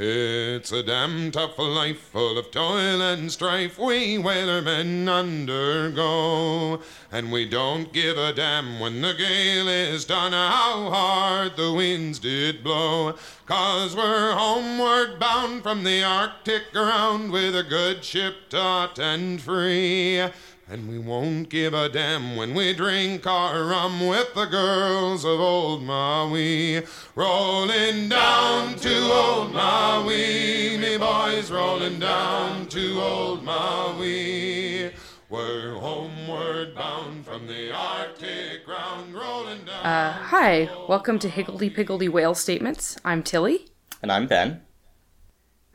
[0.00, 6.80] It's a damn tough life full of toil and strife we whalermen undergo.
[7.10, 12.20] And we don't give a damn when the gale is done how hard the winds
[12.20, 13.16] did blow.
[13.46, 20.22] Cause we're homeward bound from the Arctic ground with a good ship taut and free.
[20.70, 25.40] And we won't give a damn when we drink our rum with the girls of
[25.40, 26.82] old Maui.
[27.14, 34.92] Rolling down to old Maui, me boys, rolling down to old Maui.
[35.30, 39.86] We're homeward bound from the Arctic ground, rolling down.
[39.86, 42.98] Uh, hi, welcome to Higgledy Piggledy Whale Statements.
[43.06, 43.68] I'm Tilly.
[44.02, 44.60] And I'm Ben.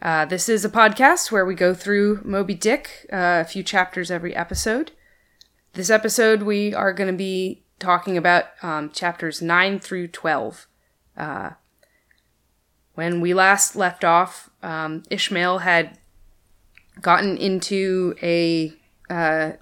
[0.03, 4.11] Uh, this is a podcast where we go through Moby Dick, uh, a few chapters
[4.11, 4.91] every episode.
[5.75, 10.67] This episode, we are going to be talking about um, chapters 9 through 12.
[11.15, 11.51] Uh,
[12.95, 15.97] when we last left off, um, Ishmael had
[17.01, 18.73] gotten into a
[19.09, 19.53] uh,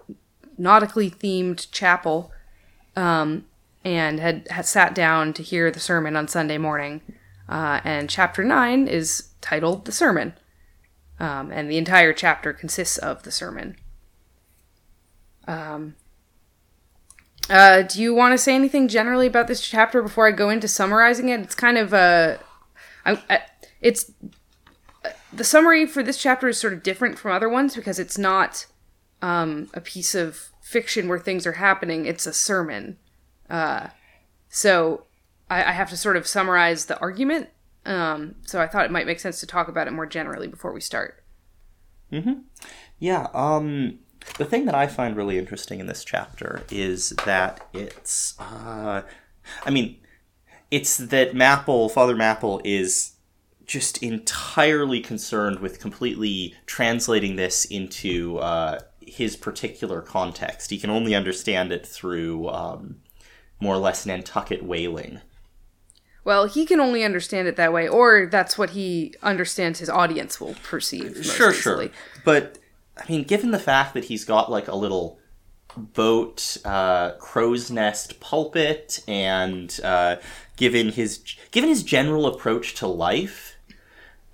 [0.57, 2.31] nautically themed chapel
[2.95, 3.45] um,
[3.85, 7.01] and had, had sat down to hear the sermon on Sunday morning.
[7.47, 10.33] Uh, and chapter 9 is titled The Sermon.
[11.19, 13.75] Um, and the entire chapter consists of the sermon.
[15.47, 15.95] Um,
[17.47, 20.67] uh, do you want to say anything generally about this chapter before I go into
[20.67, 21.39] summarizing it?
[21.41, 22.39] It's kind of a,
[23.05, 23.41] I,
[23.81, 24.11] it's
[25.31, 28.65] the summary for this chapter is sort of different from other ones because it's not
[29.21, 32.05] um, a piece of fiction where things are happening.
[32.05, 32.97] It's a sermon.
[33.49, 33.87] Uh,
[34.49, 35.05] so
[35.49, 37.49] I, I have to sort of summarize the argument.
[37.85, 40.71] Um, so I thought it might make sense to talk about it more generally before
[40.71, 41.23] we start.
[42.11, 42.41] Mm-hmm.
[42.99, 43.27] Yeah.
[43.33, 43.99] Um,
[44.37, 49.01] the thing that I find really interesting in this chapter is that it's, uh,
[49.65, 49.97] I mean,
[50.69, 53.13] it's that Mapple, Father Mapple, is
[53.65, 60.69] just entirely concerned with completely translating this into uh, his particular context.
[60.69, 62.97] He can only understand it through um,
[63.59, 65.21] more or less Nantucket whaling.
[66.23, 70.39] Well, he can only understand it that way, or that's what he understands his audience
[70.39, 71.15] will perceive.
[71.15, 71.87] most Sure, easily.
[71.87, 71.95] sure.
[72.23, 72.59] But
[72.97, 75.19] I mean, given the fact that he's got like a little
[75.75, 80.17] boat uh, crow's nest pulpit, and uh,
[80.57, 81.21] given his
[81.51, 83.57] given his general approach to life,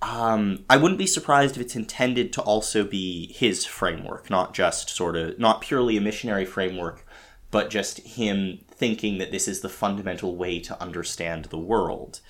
[0.02, 4.90] um, I wouldn't be surprised if it's intended to also be his framework, not just
[4.90, 7.06] sort of not purely a missionary framework,
[7.50, 12.20] but just him thinking that this is the fundamental way to understand the world.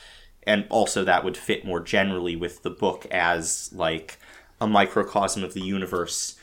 [0.44, 4.18] And also that would fit more generally with the book as like
[4.60, 6.36] a microcosm of the universe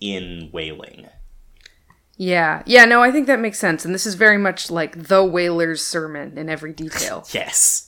[0.00, 1.08] in whaling.
[2.16, 5.24] Yeah, yeah, no, I think that makes sense, and this is very much like the
[5.24, 7.26] whaler's sermon in every detail.
[7.32, 7.86] Yes.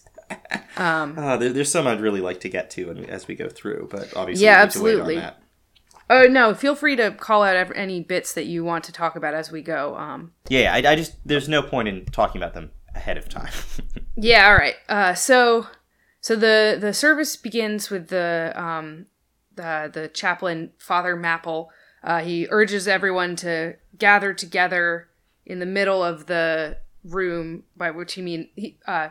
[0.78, 3.50] um, uh, there, there's some I'd really like to get to and- as we go
[3.50, 5.22] through, but obviously Yeah, we need to wait on absolutely.
[6.10, 9.34] Oh no, feel free to call out any bits that you want to talk about
[9.34, 9.96] as we go.
[9.96, 13.52] Um, Yeah, I, I just there's no point in talking about them ahead of time.
[14.14, 14.74] Yeah, all right.
[14.90, 15.68] Uh, so
[16.20, 19.06] so the the service begins with the um
[19.54, 21.68] the the chaplain Father Mapple.
[22.04, 25.08] Uh, he urges everyone to gather together
[25.46, 29.08] in the middle of the room, by which he mean he uh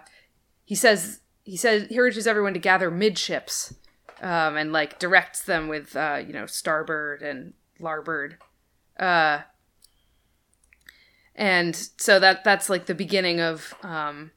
[0.65, 3.73] he says he says he urges everyone to gather midships,
[4.21, 8.37] um, and like directs them with uh you know starboard and larboard,
[8.99, 9.39] uh.
[11.33, 14.31] And so that that's like the beginning of um,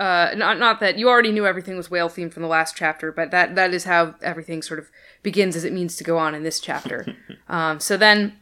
[0.00, 3.12] uh, not not that you already knew everything was whale themed from the last chapter,
[3.12, 4.90] but that that is how everything sort of
[5.22, 7.06] begins as it means to go on in this chapter.
[7.48, 8.38] um, so then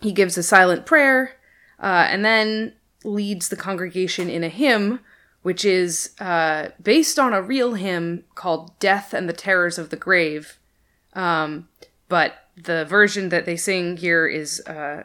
[0.00, 1.32] he gives a silent prayer,
[1.78, 2.72] uh, and then
[3.04, 5.00] leads the congregation in a hymn,
[5.42, 9.96] which is uh, based on a real hymn called "Death and the Terrors of the
[9.96, 10.58] Grave,"
[11.14, 11.68] um,
[12.08, 15.04] but the version that they sing here is uh,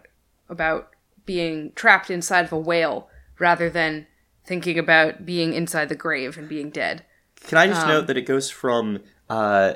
[0.49, 0.89] about
[1.25, 4.07] being trapped inside of a whale rather than
[4.45, 7.05] thinking about being inside the grave and being dead.
[7.41, 8.99] Can I just note that it goes from
[9.29, 9.73] uh,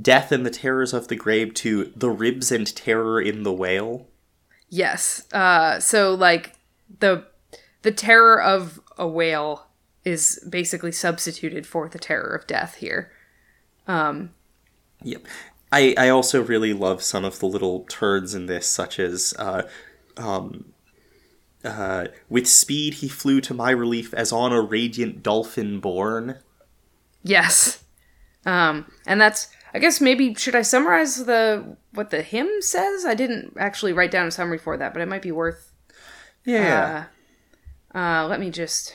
[0.00, 4.08] death and the terrors of the grave to the ribs and terror in the whale?
[4.68, 5.26] Yes.
[5.32, 6.54] Uh, so like
[7.00, 7.26] the
[7.82, 9.67] the terror of a whale
[10.04, 13.10] is basically substituted for the terror of death here.
[15.02, 15.26] Yep.
[15.70, 19.62] I, I also really love some of the little turds in this, such as uh,
[20.16, 20.72] um,
[21.64, 26.38] uh, with speed he flew to my relief as on a radiant dolphin born.
[27.22, 27.84] Yes.
[28.46, 33.04] Um, and that's I guess maybe should I summarize the what the hymn says?
[33.04, 35.72] I didn't actually write down a summary for that, but it might be worth
[36.44, 37.06] Yeah.
[37.94, 38.94] uh, let me just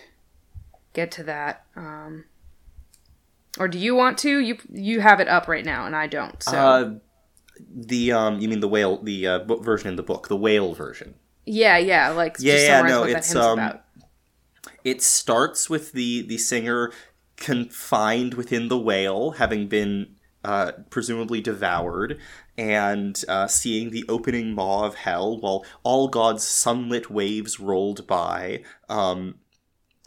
[0.94, 1.66] get to that.
[1.76, 2.26] Um,
[3.60, 4.40] or do you want to?
[4.40, 6.42] You you have it up right now, and I don't.
[6.42, 6.94] So Uh,
[7.76, 10.74] the um, you mean the whale, the uh, book version in the book, the whale
[10.74, 11.16] version.
[11.46, 13.84] yeah, yeah, like Yeah, just yeah, no, what it's, um, about.
[14.84, 16.92] It starts with the the singer
[17.38, 22.20] confined within the whale, having been uh, presumably devoured,
[22.58, 28.64] and uh, seeing the opening maw of hell while all God's sunlit waves rolled by,
[28.90, 29.36] um,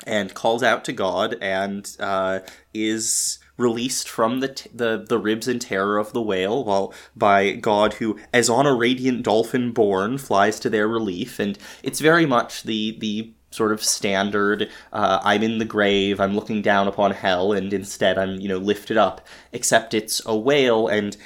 [0.04, 2.40] and calls out to God and uh,
[2.74, 7.52] is released from the, t- the the ribs and terror of the whale while by
[7.52, 11.38] God who as on a radiant dolphin born flies to their relief.
[11.38, 16.34] And it's very much the the sort of standard uh, I'm in the grave I'm
[16.34, 20.88] looking down upon hell and instead I'm you know lifted up except it's a whale.
[20.88, 21.16] And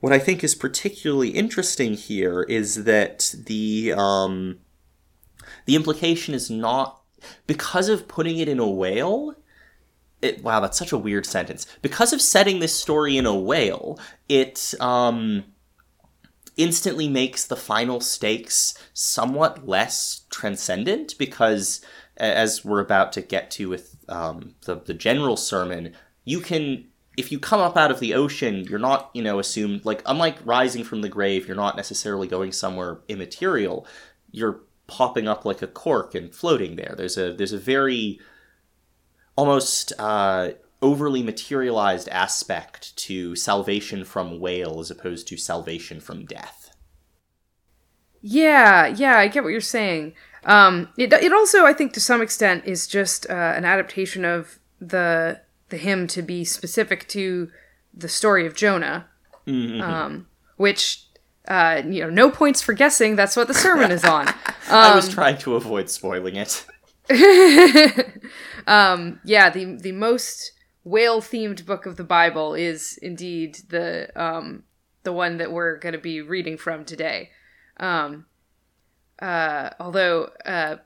[0.00, 4.58] what I think is particularly interesting here is that the um
[5.66, 7.02] the implication is not
[7.46, 9.36] because of putting it in a whale
[10.22, 11.66] it, wow, that's such a weird sentence.
[11.82, 15.44] Because of setting this story in a whale, it um,
[16.56, 21.16] instantly makes the final stakes somewhat less transcendent.
[21.18, 21.80] Because,
[22.16, 25.94] as we're about to get to with um, the the general sermon,
[26.24, 26.88] you can.
[27.16, 30.36] If you come up out of the ocean, you're not, you know, assumed like unlike
[30.44, 33.86] rising from the grave, you're not necessarily going somewhere immaterial.
[34.32, 36.94] You're popping up like a cork and floating there.
[36.96, 38.20] There's a there's a very
[39.36, 40.50] almost uh,
[40.82, 46.70] overly materialized aspect to salvation from whale as opposed to salvation from death.
[48.20, 50.14] Yeah, yeah, I get what you're saying.
[50.44, 54.58] Um, it it also, I think, to some extent, is just uh, an adaptation of
[54.80, 57.50] the the hymn to be specific to
[57.92, 59.08] the story of Jonah,
[59.46, 61.05] um, which
[61.48, 63.16] uh, you know, no points for guessing.
[63.16, 64.32] That's what the sermon is on.
[64.68, 66.64] I was trying to avoid spoiling it.
[69.24, 70.52] yeah, the the most
[70.84, 74.64] whale themed book of the Bible is indeed the um,
[75.02, 77.30] the one that we're going to be reading from today.
[77.78, 78.26] Um,
[79.20, 80.76] uh, although, uh,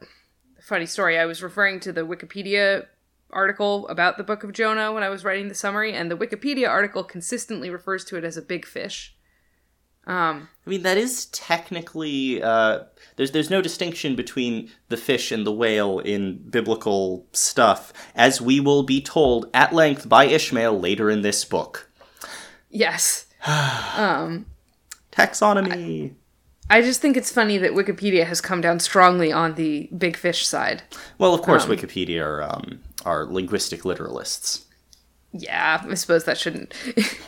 [0.61, 2.87] funny story, I was referring to the Wikipedia
[3.31, 6.69] article about the Book of Jonah when I was writing the summary, and the Wikipedia
[6.69, 9.17] article consistently refers to it as a big fish.
[10.06, 12.85] Um, I mean, that is technically uh,
[13.17, 18.61] there's there's no distinction between the fish and the whale in biblical stuff, as we
[18.61, 21.91] will be told at length by Ishmael later in this book.
[22.70, 23.26] yes.
[23.47, 24.47] um,
[25.12, 26.14] Taxonomy.
[26.70, 30.46] I just think it's funny that Wikipedia has come down strongly on the big fish
[30.46, 30.82] side.
[31.19, 34.64] well, of course, Wikipedia are um, are linguistic literalists.
[35.32, 36.75] Yeah, I suppose that shouldn't.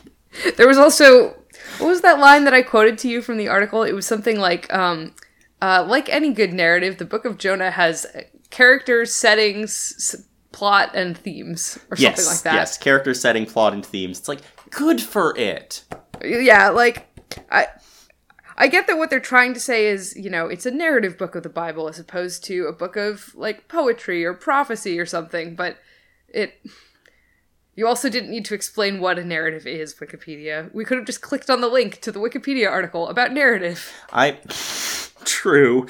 [0.57, 1.35] there was also
[1.79, 3.83] what was that line that I quoted to you from the article?
[3.83, 5.15] It was something like, um,
[5.61, 8.07] uh, like any good narrative, the Book of Jonah has
[8.51, 12.55] characters, settings, s- plot, and themes, or Yes, something like that.
[12.55, 14.19] yes, character setting, plot, and themes.
[14.19, 15.85] It's like good for it.
[16.25, 17.07] Yeah, like
[17.51, 17.69] I.
[18.55, 21.35] I get that what they're trying to say is, you know, it's a narrative book
[21.35, 25.55] of the Bible as opposed to a book of like poetry or prophecy or something,
[25.57, 25.79] but
[26.29, 26.61] it
[27.75, 30.73] you also didn't need to explain what a narrative is, Wikipedia.
[30.75, 33.93] We could have just clicked on the link to the Wikipedia article about narrative.
[34.13, 34.39] I
[35.25, 35.87] true.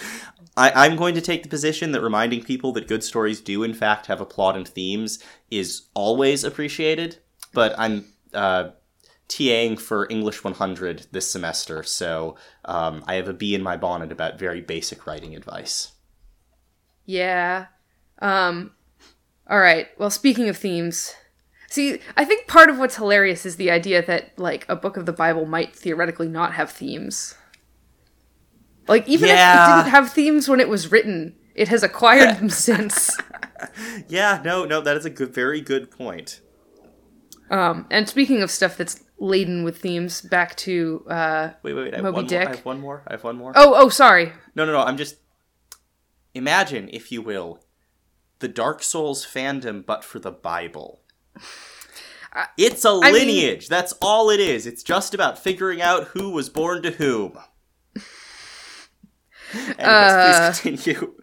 [0.57, 3.75] I, I'm going to take the position that reminding people that good stories do in
[3.75, 5.19] fact have a plot and themes
[5.51, 7.19] is always appreciated.
[7.53, 8.71] But I'm uh,
[9.29, 14.13] TAing for English 100 this semester, so um, I have a bee in my bonnet
[14.13, 15.93] about very basic writing advice.
[17.07, 17.67] Yeah.
[18.21, 18.73] Um
[19.51, 19.89] all right.
[19.99, 21.15] Well, speaking of themes,
[21.73, 25.07] see, I think part of what's hilarious is the idea that like a book of
[25.07, 27.35] the Bible might theoretically not have themes.
[28.89, 32.51] Like even if it didn't have themes when it was written, it has acquired them
[32.67, 33.17] since.
[34.09, 36.41] Yeah, no, no, that is a good, very good point.
[37.51, 41.95] Um and speaking of stuff that's laden with themes, back to uh Wait, wait, wait.
[41.95, 43.03] I have, Moby one more, I have one more.
[43.07, 43.53] I have one more.
[43.57, 44.33] Oh, oh, sorry.
[44.55, 44.81] No, no, no.
[44.81, 45.17] I'm just.
[46.35, 47.63] Imagine, if you will,
[48.39, 51.02] the Dark Souls fandom, but for the Bible.
[52.57, 53.69] It's a mean- lineage.
[53.69, 54.67] That's all it is.
[54.67, 57.39] It's just about figuring out who was born to whom.
[59.55, 61.15] Anyways, Uh, please continue.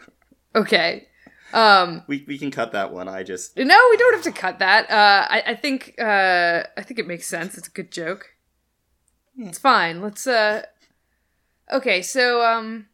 [0.55, 1.07] Okay.
[1.51, 3.07] Um We, we can cut that one.
[3.07, 3.57] I just.
[3.57, 4.89] No, we don't have to cut that.
[4.89, 7.57] Uh, I, I think uh, I think it makes sense.
[7.57, 8.35] It's a good joke.
[9.35, 10.01] It's fine.
[10.01, 10.27] Let's.
[10.27, 10.63] Uh...
[11.71, 12.87] Okay, so um,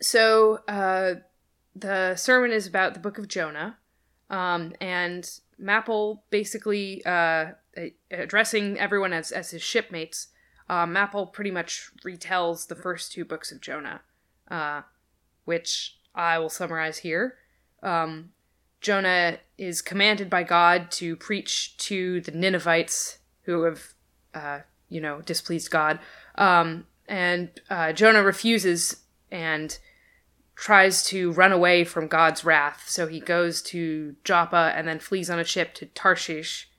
[0.00, 1.14] so uh,
[1.74, 3.78] the sermon is about the Book of Jonah,
[4.30, 5.28] um, and
[5.62, 7.52] Mapple basically uh,
[8.10, 10.28] addressing everyone as as his shipmates.
[10.68, 14.00] Uh, Mapple pretty much retells the first two books of Jonah,
[14.50, 14.82] uh,
[15.44, 17.36] which I will summarize here.
[17.82, 18.30] Um,
[18.80, 23.94] Jonah is commanded by God to preach to the Ninevites who have,
[24.34, 25.98] uh, you know, displeased God.
[26.34, 29.78] Um, and uh, Jonah refuses and
[30.56, 32.84] tries to run away from God's wrath.
[32.86, 36.70] So he goes to Joppa and then flees on a ship to Tarshish.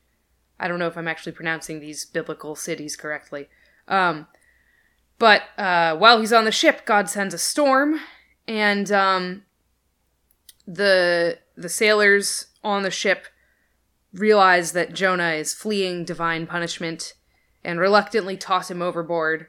[0.60, 3.48] I don't know if I'm actually pronouncing these biblical cities correctly.
[3.88, 4.28] Um,
[5.20, 8.00] but uh, while he's on the ship, God sends a storm,
[8.48, 9.44] and um,
[10.68, 13.28] the the sailors on the ship
[14.14, 17.14] realize that Jonah is fleeing divine punishment
[17.64, 19.48] and reluctantly toss him overboard,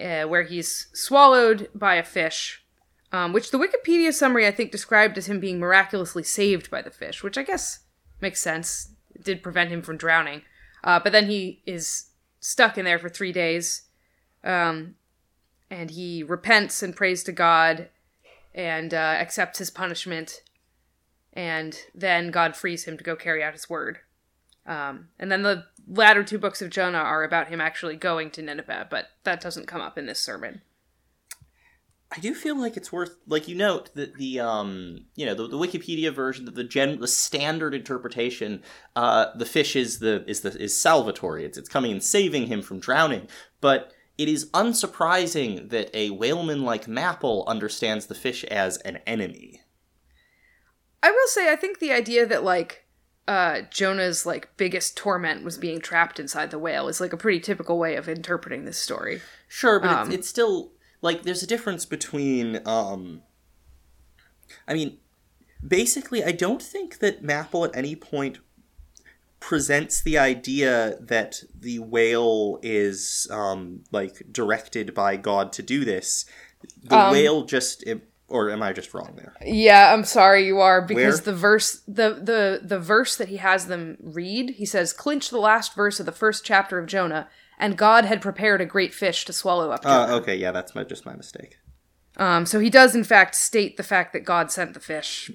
[0.00, 2.64] uh, where he's swallowed by a fish,
[3.12, 6.90] um, which the Wikipedia summary I think described as him being miraculously saved by the
[6.90, 7.80] fish, which I guess
[8.20, 8.92] makes sense.
[9.14, 10.42] It did prevent him from drowning.
[10.84, 12.10] Uh, but then he is
[12.40, 13.82] stuck in there for three days.
[14.44, 14.94] Um,
[15.70, 17.88] and he repents and prays to God
[18.54, 20.42] and uh, accepts his punishment.
[21.32, 23.98] And then God frees him to go carry out his word.
[24.66, 28.42] Um, and then the latter two books of Jonah are about him actually going to
[28.42, 30.60] Nineveh, but that doesn't come up in this sermon.
[32.10, 35.46] I do feel like it's worth, like you note that the, um, you know, the,
[35.46, 38.62] the Wikipedia version, the, the gen, the standard interpretation,
[38.96, 41.42] uh, the fish is the is the is salvatory.
[41.42, 43.28] It's it's coming and saving him from drowning.
[43.60, 49.60] But it is unsurprising that a whaleman like Mapple understands the fish as an enemy.
[51.02, 52.86] I will say, I think the idea that like
[53.28, 57.38] uh, Jonah's like biggest torment was being trapped inside the whale is like a pretty
[57.38, 59.20] typical way of interpreting this story.
[59.46, 62.60] Sure, but um, it's, it's still like there's a difference between.
[62.66, 63.22] Um,
[64.66, 64.98] I mean,
[65.66, 68.38] basically, I don't think that Mapple at any point
[69.40, 76.24] presents the idea that the whale is um, like directed by God to do this.
[76.82, 77.84] The um, whale just
[78.28, 79.34] or am I just wrong there?
[79.44, 81.32] Yeah, I'm sorry you are because Where?
[81.32, 85.38] the verse the the the verse that he has them read, he says clinch the
[85.38, 87.28] last verse of the first chapter of Jonah
[87.58, 90.14] and God had prepared a great fish to swallow up Jonah.
[90.14, 91.58] Uh, okay, yeah, that's my, just my mistake.
[92.16, 95.30] Um so he does in fact state the fact that God sent the fish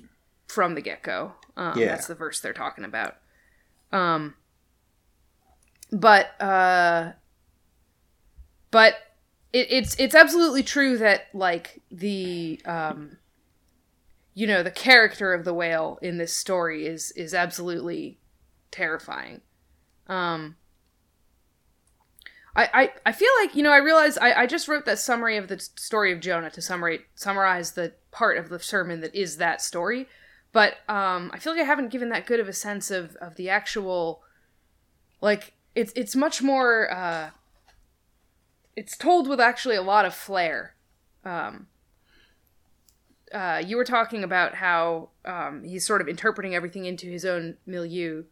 [0.47, 1.33] from the get-go.
[1.55, 1.87] Um, yeah.
[1.87, 3.15] that's the verse they're talking about.
[3.91, 4.35] Um,
[5.91, 7.11] but uh,
[8.71, 8.95] but
[9.53, 13.17] it, it's it's absolutely true that like the um,
[14.33, 18.19] you know the character of the whale in this story is is absolutely
[18.71, 19.41] terrifying.
[20.07, 20.55] Um,
[22.55, 25.37] I, I, I feel like you know I realize I, I just wrote that summary
[25.37, 29.37] of the story of Jonah to summarize summarize the part of the sermon that is
[29.37, 30.07] that story,
[30.51, 33.35] but um, I feel like I haven't given that good of a sense of of
[33.35, 34.21] the actual,
[35.21, 36.91] like it's it's much more.
[36.91, 37.29] Uh,
[38.75, 40.75] it's told with actually a lot of flair.
[41.23, 41.67] Um,
[43.33, 47.57] uh, you were talking about how um, he's sort of interpreting everything into his own
[47.65, 48.23] milieu,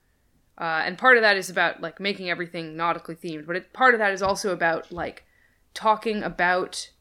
[0.61, 3.95] uh, and part of that is about like making everything nautically themed, but it, part
[3.95, 5.25] of that is also about like
[5.73, 6.91] talking about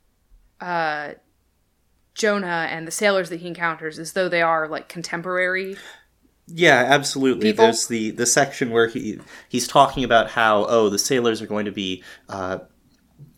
[0.62, 1.10] uh,
[2.14, 5.76] Jonah and the sailors that he encounters as though they are like contemporary.
[6.46, 7.50] Yeah, absolutely.
[7.50, 7.66] People.
[7.66, 11.66] There's the the section where he he's talking about how oh the sailors are going
[11.66, 12.60] to be uh,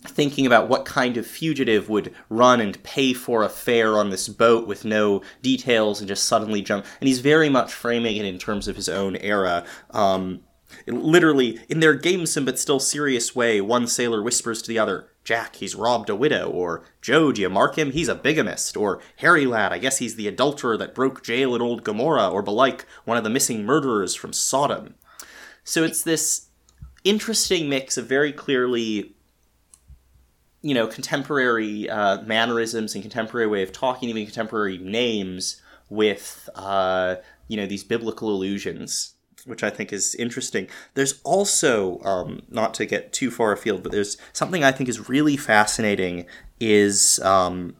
[0.04, 4.28] thinking about what kind of fugitive would run and pay for a fare on this
[4.28, 6.84] boat with no details and just suddenly jump.
[7.00, 9.64] And he's very much framing it in terms of his own era.
[9.90, 10.40] Um,
[10.86, 15.56] literally, in their gamesome but still serious way, one sailor whispers to the other, Jack,
[15.56, 17.92] he's robbed a widow, or Joe, do you mark him?
[17.92, 21.62] He's a bigamist, or Harry lad, I guess he's the adulterer that broke jail in
[21.62, 24.94] old Gomorrah, or belike one of the missing murderers from Sodom.
[25.62, 26.48] So it's this
[27.04, 29.14] interesting mix of very clearly,
[30.62, 37.16] you know, contemporary uh, mannerisms and contemporary way of talking, even contemporary names, with uh,
[37.48, 39.14] you know these biblical allusions
[39.44, 40.68] which I think is interesting.
[40.94, 45.08] There's also, um, not to get too far afield, but there's something I think is
[45.08, 46.26] really fascinating
[46.60, 47.74] is um,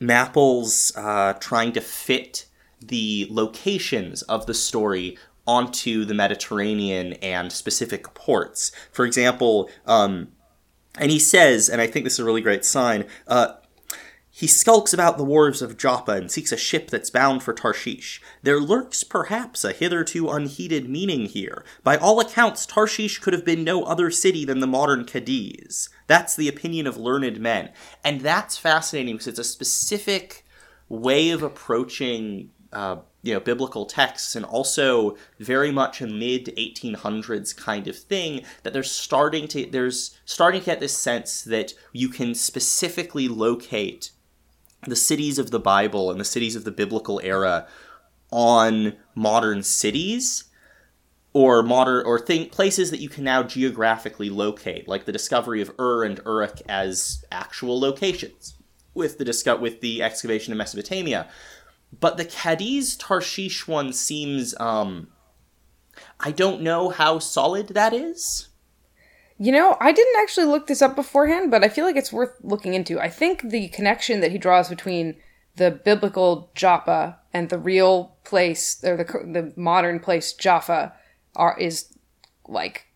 [0.00, 2.46] Mapple's uh, trying to fit
[2.80, 8.72] the locations of the story onto the Mediterranean and specific ports.
[8.92, 10.28] For example, um,
[10.98, 13.54] and he says, and I think this is a really great sign, uh,
[14.32, 18.22] he skulks about the wharves of Joppa and seeks a ship that's bound for Tarshish.
[18.42, 21.62] There lurks perhaps a hitherto unheeded meaning here.
[21.82, 25.90] By all accounts, Tarshish could have been no other city than the modern Cadiz.
[26.06, 27.70] That's the opinion of learned men.
[28.02, 30.46] And that's fascinating because it's a specific
[30.88, 37.56] way of approaching uh, you know biblical texts and also very much a mid 1800s
[37.56, 42.08] kind of thing that there's starting to there's starting to get this sense that you
[42.08, 44.10] can specifically locate
[44.86, 47.66] the cities of the Bible and the cities of the biblical era
[48.30, 50.44] on modern cities
[51.32, 55.70] or modern or think places that you can now geographically locate, like the discovery of
[55.78, 58.54] Ur and Uruk as actual locations
[58.94, 61.28] with the disco- with the excavation of Mesopotamia.
[61.98, 65.08] But the Cadiz Tarshish one seems um
[66.18, 68.48] I don't know how solid that is.
[69.38, 72.34] You know, I didn't actually look this up beforehand, but I feel like it's worth
[72.42, 73.00] looking into.
[73.00, 75.16] I think the connection that he draws between
[75.56, 80.92] the biblical Joppa and the real place, or the the modern place Jaffa,
[81.34, 81.96] are is
[82.46, 82.86] like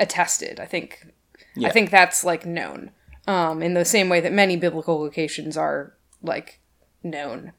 [0.00, 0.58] attested.
[0.58, 1.06] I think,
[1.54, 1.68] Yeah.
[1.68, 2.90] I think that's like known,
[3.26, 6.60] um, in the same way that many biblical locations are like
[7.02, 7.52] known.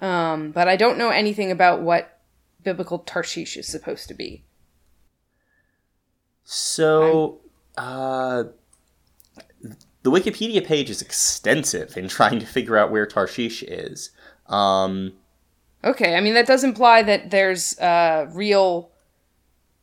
[0.00, 2.18] Um, but I don't know anything about what
[2.62, 4.44] biblical Tarshish is supposed to be.
[6.44, 7.40] So,
[7.76, 8.44] uh,
[10.02, 14.10] the Wikipedia page is extensive in trying to figure out where Tarshish is.
[14.46, 15.12] Um,
[15.82, 18.90] Okay, I mean that does imply that there's uh, real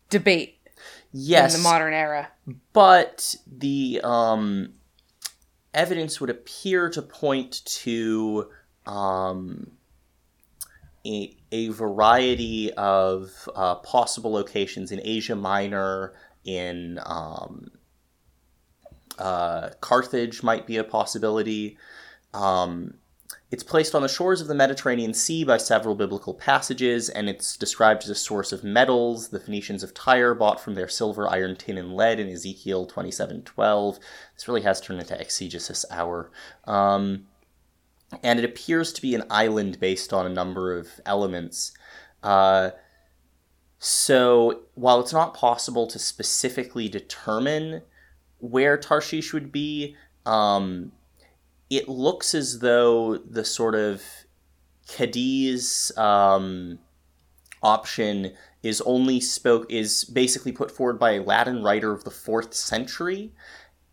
[0.10, 0.60] debate
[1.12, 2.30] yes, in the modern era.
[2.72, 4.74] but the um,
[5.74, 8.50] evidence would appear to point to
[8.86, 9.72] um,
[11.08, 17.72] a, a variety of uh, possible locations in Asia Minor, in um,
[19.18, 21.78] uh, Carthage might be a possibility.
[22.34, 22.96] Um,
[23.50, 27.56] it's placed on the shores of the Mediterranean Sea by several biblical passages, and it's
[27.56, 29.30] described as a source of metals.
[29.30, 34.00] The Phoenicians of Tyre bought from their silver, iron, tin, and lead in Ezekiel 27:12.
[34.36, 36.30] This really has turned into exegesis hour.
[36.66, 37.28] Um,
[38.24, 41.74] and it appears to be an island based on a number of elements.
[42.24, 42.72] Uh,
[43.80, 47.84] so while it's not possible to specifically determine
[48.40, 49.96] where Tarshish would be,
[50.26, 50.92] um,
[51.70, 54.02] it looks as though the sort of
[54.88, 56.80] Cadiz um,
[57.62, 58.34] option
[58.64, 63.32] is only spoke is basically put forward by a Latin writer of the fourth century,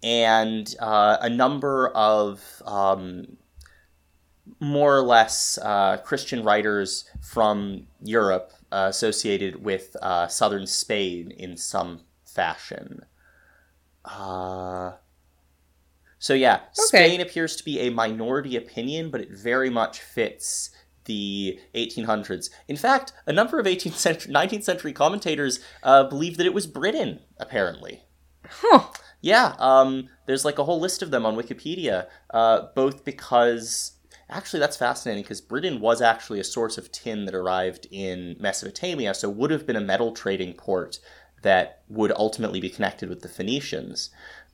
[0.02, 3.36] and uh, a number of um,
[4.60, 11.56] more or less uh, Christian writers from Europe uh, associated with uh, southern Spain in
[11.56, 13.04] some fashion.
[14.04, 14.92] Uh,
[16.18, 20.70] so yeah, Spain appears to be a minority opinion, but it very much fits
[21.04, 22.48] the 1800s.
[22.66, 26.66] In fact, a number of 18th century, 19th century commentators uh, believe that it was
[26.66, 27.20] Britain.
[27.38, 28.02] Apparently,
[28.46, 28.84] Huh.
[29.20, 29.54] yeah.
[29.58, 32.06] Um, there's like a whole list of them on Wikipedia.
[32.30, 33.93] Uh, both because
[34.30, 39.14] actually that's fascinating because Britain was actually a source of tin that arrived in Mesopotamia,
[39.14, 40.98] so would have been a metal trading port
[41.42, 44.10] that would ultimately be connected with the Phoenicians.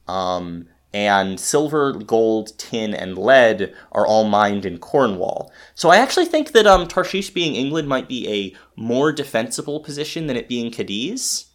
[0.08, 5.52] Um, and silver, gold, tin, and lead are all mined in Cornwall.
[5.74, 10.26] So I actually think that um, Tarshish being England might be a more defensible position
[10.26, 11.46] than it being Cadiz.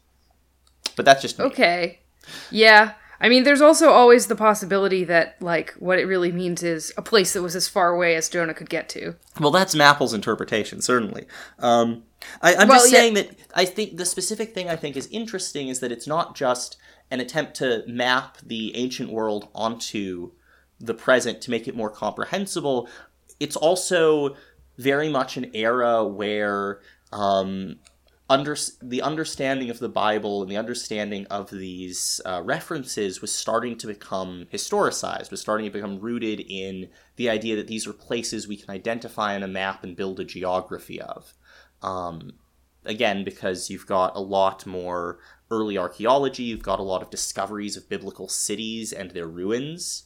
[0.96, 1.46] But that's just me.
[1.46, 2.00] Okay.
[2.50, 2.94] Yeah.
[3.20, 7.02] I mean, there's also always the possibility that, like, what it really means is a
[7.02, 9.16] place that was as far away as Jonah could get to.
[9.40, 11.26] Well, that's Mapple's interpretation, certainly.
[11.60, 12.04] Um,
[12.42, 15.08] I, I'm Well, just yeah- saying that I think the specific thing I think is
[15.12, 16.78] interesting is that it's not just
[17.12, 20.32] an attempt to map the ancient world onto
[20.80, 22.90] the present to make it more comprehensible.
[23.40, 24.36] It's also
[24.78, 26.82] very much an era where
[27.14, 27.78] um,
[28.30, 33.78] under, the understanding of the Bible and the understanding of these uh, references was starting
[33.78, 38.48] to become historicized, was starting to become rooted in the idea that these are places
[38.48, 41.34] we can identify on a map and build a geography of.
[41.84, 42.34] Um,
[42.84, 45.20] again, because you've got a lot more
[45.52, 50.06] early archaeology, you've got a lot of discoveries of biblical cities and their ruins.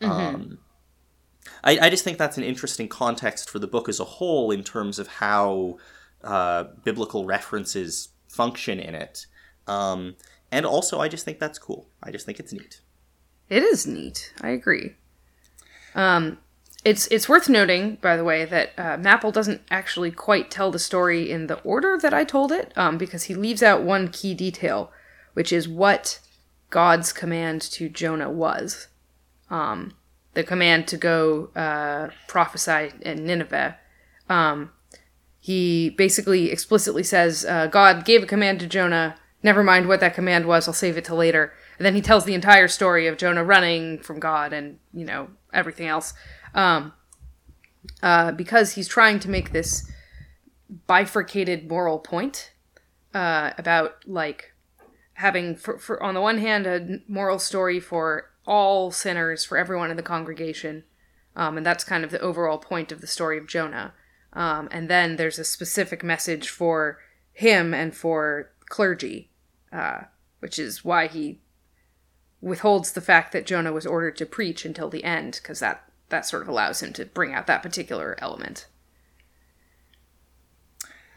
[0.00, 0.58] Um,
[1.62, 4.64] I, I just think that's an interesting context for the book as a whole in
[4.64, 5.76] terms of how
[6.22, 9.26] uh, biblical references function in it.
[9.66, 10.16] Um,
[10.52, 11.88] and also, I just think that's cool.
[12.02, 12.80] I just think it's neat.
[13.48, 14.32] It is neat.
[14.40, 14.94] I agree.
[15.94, 16.38] Um,
[16.84, 20.78] it's it's worth noting, by the way, that uh, Mapple doesn't actually quite tell the
[20.78, 24.34] story in the order that I told it, um, because he leaves out one key
[24.34, 24.90] detail,
[25.34, 26.20] which is what
[26.70, 28.88] God's command to Jonah was.
[29.50, 29.94] Um,
[30.34, 33.76] the command to go uh, prophesy in Nineveh.
[34.28, 34.70] Um,
[35.40, 39.16] he basically explicitly says, uh, God gave a command to Jonah.
[39.42, 40.68] Never mind what that command was.
[40.68, 41.54] I'll save it till later.
[41.78, 45.30] And then he tells the entire story of Jonah running from God and, you know,
[45.50, 46.12] everything else.
[46.54, 46.92] Um,
[48.02, 49.90] uh, because he's trying to make this
[50.86, 52.52] bifurcated moral point
[53.14, 54.52] uh, about, like,
[55.14, 59.90] having, for, for, on the one hand, a moral story for all sinners, for everyone
[59.90, 60.84] in the congregation.
[61.34, 63.94] Um, and that's kind of the overall point of the story of Jonah.
[64.32, 66.98] Um, and then there's a specific message for
[67.32, 69.30] him and for clergy,
[69.72, 70.02] uh,
[70.38, 71.40] which is why he
[72.40, 76.26] withholds the fact that Jonah was ordered to preach until the end, because that that
[76.26, 78.66] sort of allows him to bring out that particular element.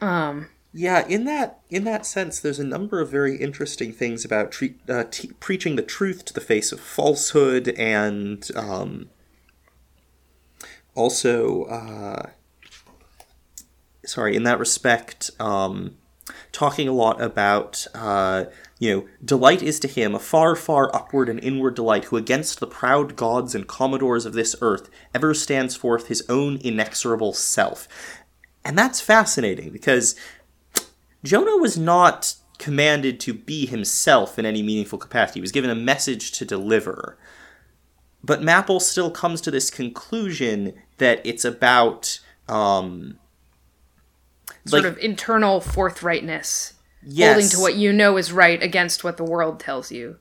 [0.02, 4.52] Um, yeah, in that in that sense, there's a number of very interesting things about
[4.52, 5.06] tre- uh,
[5.39, 9.10] preaching the truth to the face of falsehood, and um,
[10.95, 12.32] also, uh,
[14.05, 15.97] sorry, in that respect, um,
[16.51, 17.85] talking a lot about.
[17.93, 18.45] Uh,
[18.79, 22.59] you know, delight is to him a far, far upward and inward delight, who against
[22.59, 27.87] the proud gods and commodores of this earth ever stands forth his own inexorable self.
[28.65, 30.15] And that's fascinating because
[31.23, 35.39] Jonah was not commanded to be himself in any meaningful capacity.
[35.39, 37.17] He was given a message to deliver.
[38.23, 43.17] But Mapple still comes to this conclusion that it's about um,
[44.65, 47.34] sort like, of internal forthrightness, yes.
[47.34, 50.17] holding to what you know is right against what the world tells you.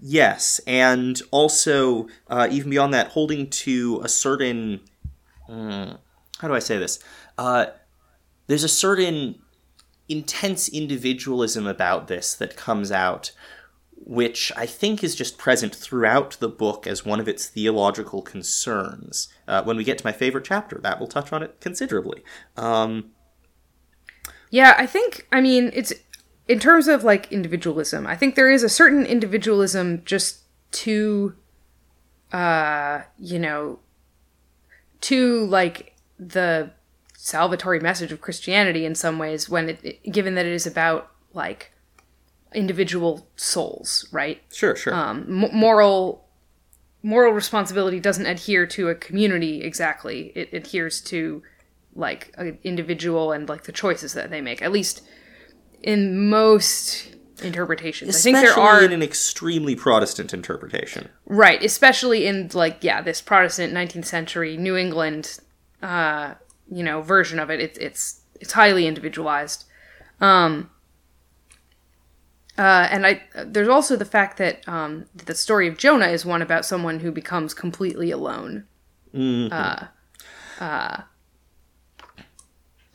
[0.00, 4.80] Yes, and also uh, even beyond that, holding to a certain.
[5.46, 5.92] Hmm,
[6.38, 7.00] how do I say this?
[7.36, 7.66] Uh,
[8.46, 9.40] there's a certain
[10.08, 13.32] intense individualism about this that comes out,
[13.92, 19.28] which I think is just present throughout the book as one of its theological concerns.
[19.46, 22.22] Uh, when we get to my favorite chapter, that will touch on it considerably.
[22.56, 23.10] Um,
[24.50, 25.92] yeah, I think, I mean, it's
[26.46, 30.40] in terms of like individualism, I think there is a certain individualism just
[30.72, 31.34] to,
[32.32, 33.80] uh, you know,
[35.02, 36.70] to like the
[37.16, 41.10] salvatory message of Christianity in some ways when it, it, given that it is about
[41.34, 41.72] like
[42.54, 44.40] individual souls, right?
[44.52, 44.94] Sure, sure.
[44.94, 46.24] Um, m- moral
[47.02, 50.32] moral responsibility doesn't adhere to a community exactly.
[50.34, 51.42] It adheres to
[51.98, 54.62] like an individual and like the choices that they make.
[54.62, 55.02] At least
[55.82, 58.14] in most interpretations.
[58.14, 61.08] Especially I think there are in an extremely Protestant interpretation.
[61.26, 65.40] Right, especially in like yeah, this Protestant 19th century New England
[65.82, 66.34] uh
[66.70, 67.60] you know version of it.
[67.60, 69.64] It's it's it's highly individualized.
[70.20, 70.70] Um,
[72.56, 76.42] uh, and I there's also the fact that um, the story of Jonah is one
[76.42, 78.64] about someone who becomes completely alone.
[79.14, 79.52] Mm-hmm.
[79.52, 79.86] Uh,
[80.64, 81.02] uh,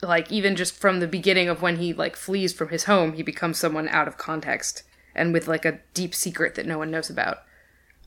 [0.04, 3.22] like even just from the beginning of when he like flees from his home, he
[3.22, 4.82] becomes someone out of context
[5.14, 7.38] and with like a deep secret that no one knows about.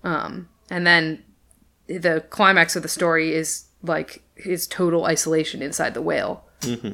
[0.03, 1.23] Um, and then
[1.87, 6.45] the climax of the story is like his total isolation inside the whale.
[6.61, 6.93] Mm-hmm.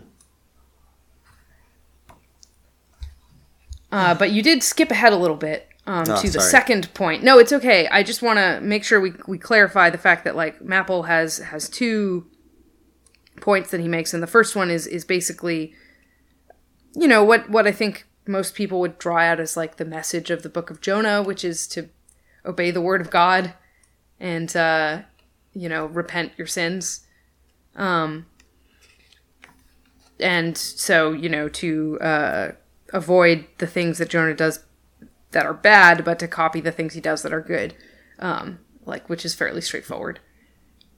[3.91, 6.49] Uh, but you did skip ahead a little bit um, Oh, to the sorry.
[6.49, 7.23] second point.
[7.23, 7.87] No, it's okay.
[7.89, 11.37] I just want to make sure we, we clarify the fact that like Mapple has
[11.37, 12.25] has two
[13.41, 15.73] points that he makes, and the first one is is basically,
[16.95, 20.29] you know, what what I think most people would draw out as like the message
[20.29, 21.89] of the Book of Jonah, which is to
[22.45, 23.53] obey the word of God
[24.19, 25.01] and uh,
[25.53, 27.05] you know repent your sins.
[27.75, 28.27] Um,
[30.19, 32.51] and so you know to uh,
[32.93, 34.63] avoid the things that Jonah does
[35.31, 37.75] that are bad, but to copy the things he does that are good,
[38.19, 40.19] um, like which is fairly straightforward.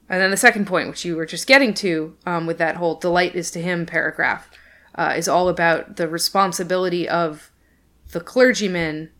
[0.08, 2.94] And then the second point, which you were just getting to, um, with that whole
[2.94, 4.48] "delight is to him" paragraph,
[4.94, 7.50] uh, is all about the responsibility of
[8.12, 9.10] the clergyman,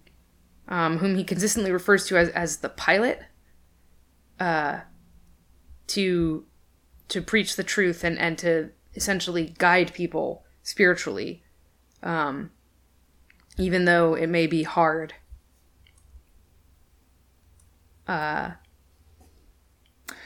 [0.68, 3.20] um, whom he consistently refers to as, as the pilot,
[4.38, 4.81] uh,
[5.88, 6.44] to
[7.09, 11.42] to preach the truth and, and to essentially guide people spiritually,
[12.03, 12.51] um,
[13.59, 15.14] even though it may be hard.
[18.09, 18.53] Uh,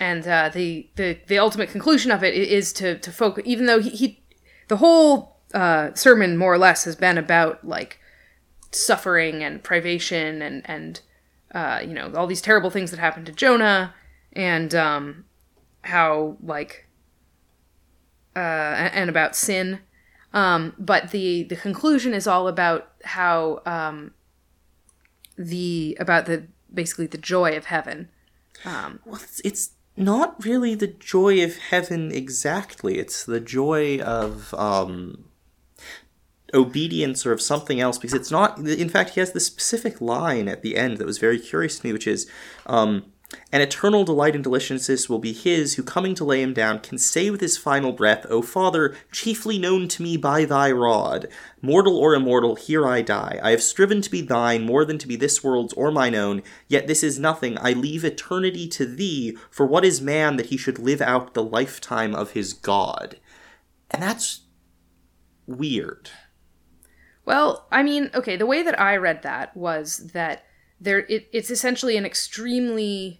[0.01, 3.45] and uh, the, the the ultimate conclusion of it is to to focus.
[3.47, 4.23] Even though he, he
[4.69, 8.01] the whole uh, sermon more or less has been about like
[8.73, 11.03] suffering and privation and and
[11.55, 13.95] uh, you know all these terrible things that happened to Jonah
[14.33, 15.27] and um,
[15.83, 16.87] how like
[18.35, 19.81] uh, and about sin.
[20.33, 24.15] Um, but the the conclusion is all about how um,
[25.37, 28.09] the about the basically the joy of heaven.
[28.65, 32.99] Well, it's, it's not really the joy of heaven exactly.
[32.99, 35.25] It's the joy of um,
[36.53, 37.99] obedience or of something else.
[37.99, 38.59] Because it's not.
[38.59, 41.87] In fact, he has this specific line at the end that was very curious to
[41.87, 42.29] me, which is.
[42.67, 43.13] Um,
[43.53, 46.99] an eternal delight and deliciousness will be his who, coming to lay him down, can
[46.99, 51.29] say with his final breath, O Father, chiefly known to me by thy rod,
[51.63, 53.39] mortal or immortal, here I die.
[53.43, 56.43] I have striven to be thine more than to be this world's or mine own,
[56.69, 57.57] yet this is nothing.
[57.59, 61.43] I leave eternity to thee, for what is man that he should live out the
[61.43, 63.17] lifetime of his God?
[63.91, 64.43] and that's
[65.47, 66.11] weird.
[67.25, 70.45] Well, I mean, okay, the way that I read that was that
[70.81, 73.20] there it, it's essentially an extremely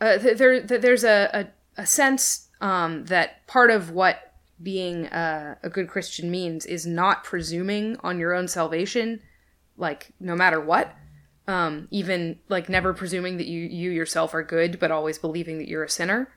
[0.00, 1.30] uh, there there's a,
[1.76, 6.86] a, a sense um, that part of what being a, a good Christian means is
[6.86, 9.20] not presuming on your own salvation,
[9.76, 10.94] like no matter what.
[11.46, 15.68] Um, even like never presuming that you you yourself are good, but always believing that
[15.68, 16.30] you're a sinner.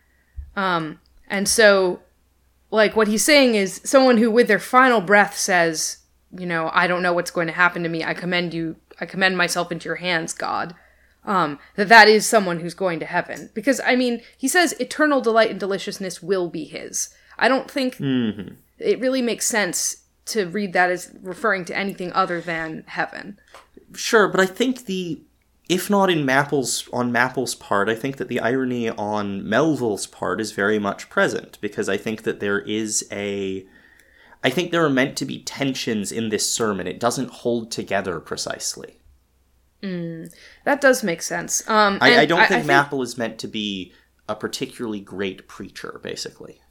[0.55, 2.01] Um, and so,
[2.69, 5.97] like what he's saying is someone who, with their final breath, says,
[6.37, 8.05] you know, I don't know what's going to happen to me.
[8.05, 8.77] I commend you.
[9.01, 10.75] I commend myself into your hands, God.
[11.23, 15.21] Um, that that is someone who's going to heaven because I mean he says eternal
[15.21, 17.13] delight and deliciousness will be his.
[17.37, 17.97] I don't think
[18.79, 23.39] it really makes sense to read that as referring to anything other than heaven.
[23.93, 25.21] Sure, but I think the
[25.69, 30.41] if not in Mapple's on Mapple's part, I think that the irony on Melville's part
[30.41, 33.65] is very much present because I think that there is a
[34.43, 36.87] I think there are meant to be tensions in this sermon.
[36.87, 38.97] It doesn't hold together precisely.
[39.81, 41.67] That does make sense.
[41.67, 43.93] Um, I, I don't think I Mapple is meant to be
[44.29, 46.61] a particularly great preacher, basically.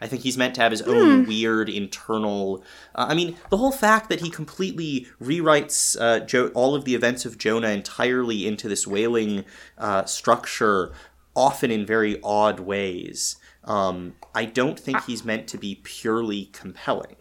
[0.00, 2.62] I think he's meant to have his own weird internal.
[2.94, 6.94] Uh, I mean, the whole fact that he completely rewrites uh, jo- all of the
[6.94, 9.44] events of Jonah entirely into this whaling
[9.76, 10.92] uh, structure,
[11.34, 13.36] often in very odd ways.
[13.64, 17.16] Um, I don't think he's meant to be purely compelling.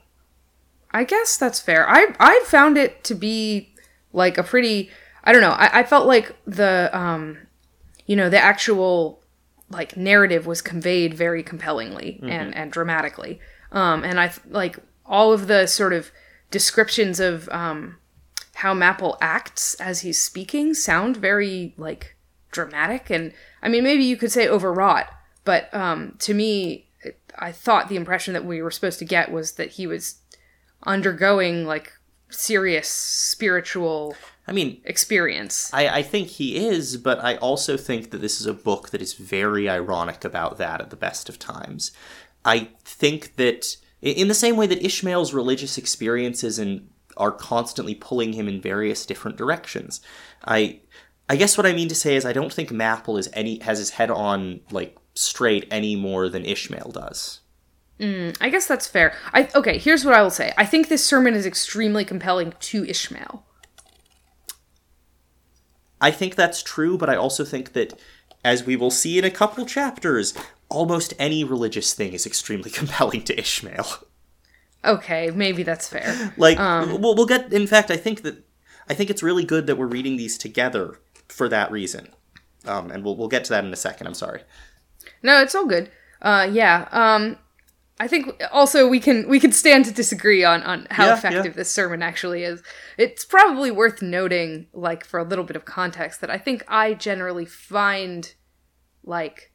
[0.92, 1.90] I guess that's fair.
[1.90, 3.74] I I found it to be
[4.14, 4.90] like a pretty
[5.28, 5.52] I don't know.
[5.52, 7.38] I, I felt like the um
[8.06, 9.22] you know, the actual
[9.70, 13.40] like narrative was conveyed very compellingly and and dramatically.
[13.72, 16.12] Um and I like all of the sort of
[16.50, 17.98] descriptions of um
[18.56, 22.16] how Mapple acts as he's speaking sound very like
[22.52, 25.08] dramatic and I mean maybe you could say overwrought,
[25.44, 29.32] but um to me it- I thought the impression that we were supposed to get
[29.32, 30.22] was that he was
[30.86, 31.92] undergoing like
[32.30, 34.16] serious spiritual
[34.48, 35.70] I mean, experience.
[35.74, 39.02] I, I think he is, but I also think that this is a book that
[39.02, 41.92] is very ironic about that at the best of times.
[42.46, 48.34] I think that in the same way that Ishmael's religious experiences and are constantly pulling
[48.34, 50.02] him in various different directions.
[50.46, 50.82] I
[51.30, 53.80] I guess what I mean to say is I don't think Mapple is any has
[53.80, 57.42] his head on like straight any more than Ishmael does.
[58.00, 59.14] Mm, I guess that's fair.
[59.34, 60.54] I okay, here's what I will say.
[60.58, 63.44] I think this sermon is extremely compelling to Ishmael.
[66.00, 68.00] I think that's true, but I also think that,
[68.44, 70.34] as we will see in a couple chapters,
[70.70, 73.88] almost any religious thing is extremely compelling to Ishmael.
[74.86, 76.34] Okay, maybe that's fair.
[76.38, 77.52] Like, we'll, we'll get.
[77.52, 78.44] In fact, I think that
[78.90, 82.10] I think it's really good that we're reading these together for that reason.
[82.66, 84.08] Um, and we'll we'll get to that in a second.
[84.08, 84.42] I'm sorry.
[85.24, 85.92] No, it's all good.
[86.22, 86.88] Uh yeah.
[86.92, 87.38] Um
[88.00, 91.46] I think also we can we can stand to disagree on on how Yeah, effective
[91.46, 91.52] yeah.
[91.52, 92.62] this sermon actually is.
[92.98, 96.94] It's probably worth noting like for a little bit of context that I think I
[96.94, 98.34] generally find
[99.04, 99.52] like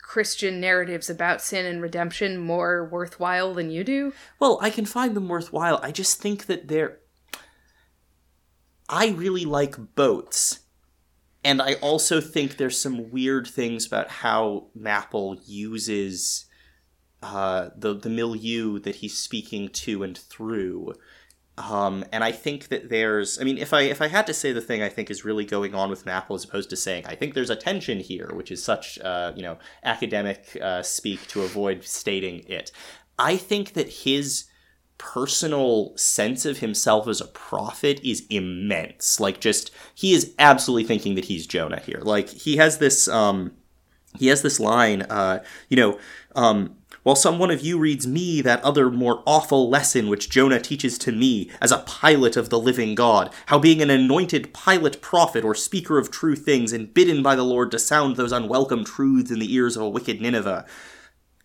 [0.00, 4.12] Christian narratives about sin and redemption more worthwhile than you do.
[4.38, 5.80] Well, I can find them worthwhile.
[5.82, 6.98] I just think that they're.
[8.88, 10.60] I really like boats.
[11.42, 16.46] And I also think there's some weird things about how Mapple uses
[17.24, 20.94] uh, the, the milieu that he's speaking to and through.
[21.56, 24.52] Um, and I think that there's, I mean, if I if I had to say
[24.52, 27.14] the thing I think is really going on with Mapple as opposed to saying I
[27.14, 31.42] think there's a tension here, which is such uh, you know academic uh, speak to
[31.42, 32.72] avoid stating it,
[33.18, 34.46] I think that his
[34.98, 39.20] personal sense of himself as a prophet is immense.
[39.20, 42.00] Like, just he is absolutely thinking that he's Jonah here.
[42.02, 43.52] Like, he has this um,
[44.18, 45.98] he has this line, uh, you know,
[46.34, 50.58] um, while some one of you reads me that other more awful lesson which Jonah
[50.58, 55.00] teaches to me as a pilot of the living God, how being an anointed pilot
[55.00, 58.84] prophet or speaker of true things and bidden by the Lord to sound those unwelcome
[58.84, 60.66] truths in the ears of a wicked Nineveh,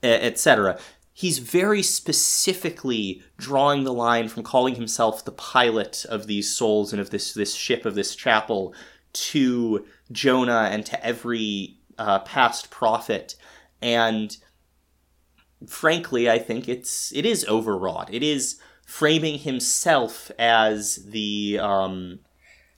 [0.01, 0.79] etc.
[1.11, 7.01] He's very specifically drawing the line from calling himself the pilot of these souls and
[7.01, 8.73] of this this ship of this chapel
[9.11, 13.35] to Jonah and to every uh, past prophet,
[13.81, 14.37] and
[15.67, 18.13] frankly, I think it's it is overwrought.
[18.13, 22.19] It is framing himself as the um,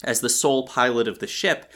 [0.03, 1.71] as the sole pilot of the ship,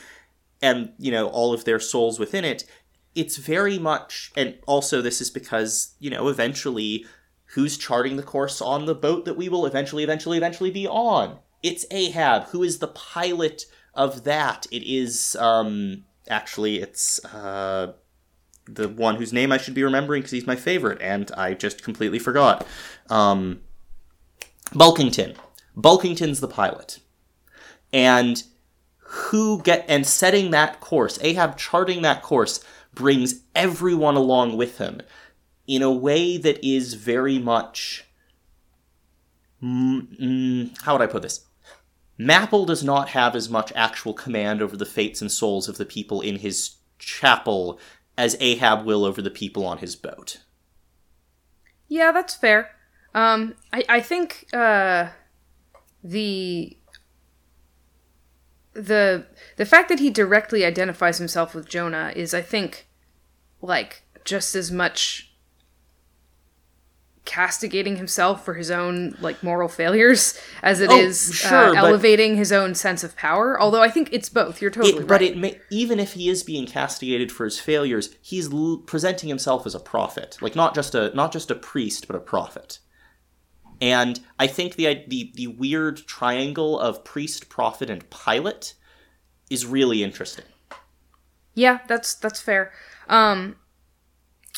[0.62, 2.66] and you know all of their souls within it.
[3.14, 7.06] It's very much, and also this is because you know eventually,
[7.54, 11.40] who's charting the course on the boat that we will eventually, eventually, eventually be on?
[11.64, 14.68] It's Ahab, who is the pilot of that.
[14.72, 17.94] It is um, actually it's uh,
[18.68, 21.84] the one whose name I should be remembering because he's my favorite, and I just
[21.84, 22.66] completely forgot.
[23.10, 23.62] Um,
[24.72, 25.36] Bulkington.
[25.78, 27.00] Bulkington's the pilot,
[27.92, 28.44] and
[29.00, 35.02] who get and setting that course, Ahab charting that course brings everyone along with him
[35.68, 38.06] in a way that is very much.
[39.62, 41.46] Mm, mm, how would I put this?
[42.20, 45.86] Mapple does not have as much actual command over the fates and souls of the
[45.86, 47.80] people in his chapel
[48.18, 50.42] as Ahab will over the people on his boat.
[51.88, 52.72] Yeah, that's fair.
[53.14, 55.10] Um, I, I think uh,
[56.04, 56.78] the
[58.74, 59.26] the
[59.56, 62.88] the fact that he directly identifies himself with Jonah is, I think,
[63.62, 65.35] like just as much
[67.26, 72.36] castigating himself for his own like moral failures as it Oh, is sure, uh, elevating
[72.36, 73.60] his own sense of power.
[73.60, 74.62] Although I think it's both.
[74.62, 75.08] You're totally It, right.
[75.08, 79.28] but it may, even if he is being castigated for his failures, he's l- presenting
[79.30, 82.80] himself as a prophet, like not just a not just a priest, but a prophet.
[83.82, 88.74] And I think the the the weird triangle of priest, prophet, and pilot
[89.50, 90.46] is really interesting.
[91.54, 92.72] Yeah, that's that's fair.
[93.10, 93.56] Um,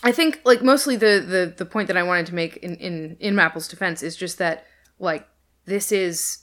[0.03, 3.17] I think like mostly the the the point that I wanted to make in in
[3.19, 4.65] in Mapple's defense is just that
[4.99, 5.27] like
[5.65, 6.39] this is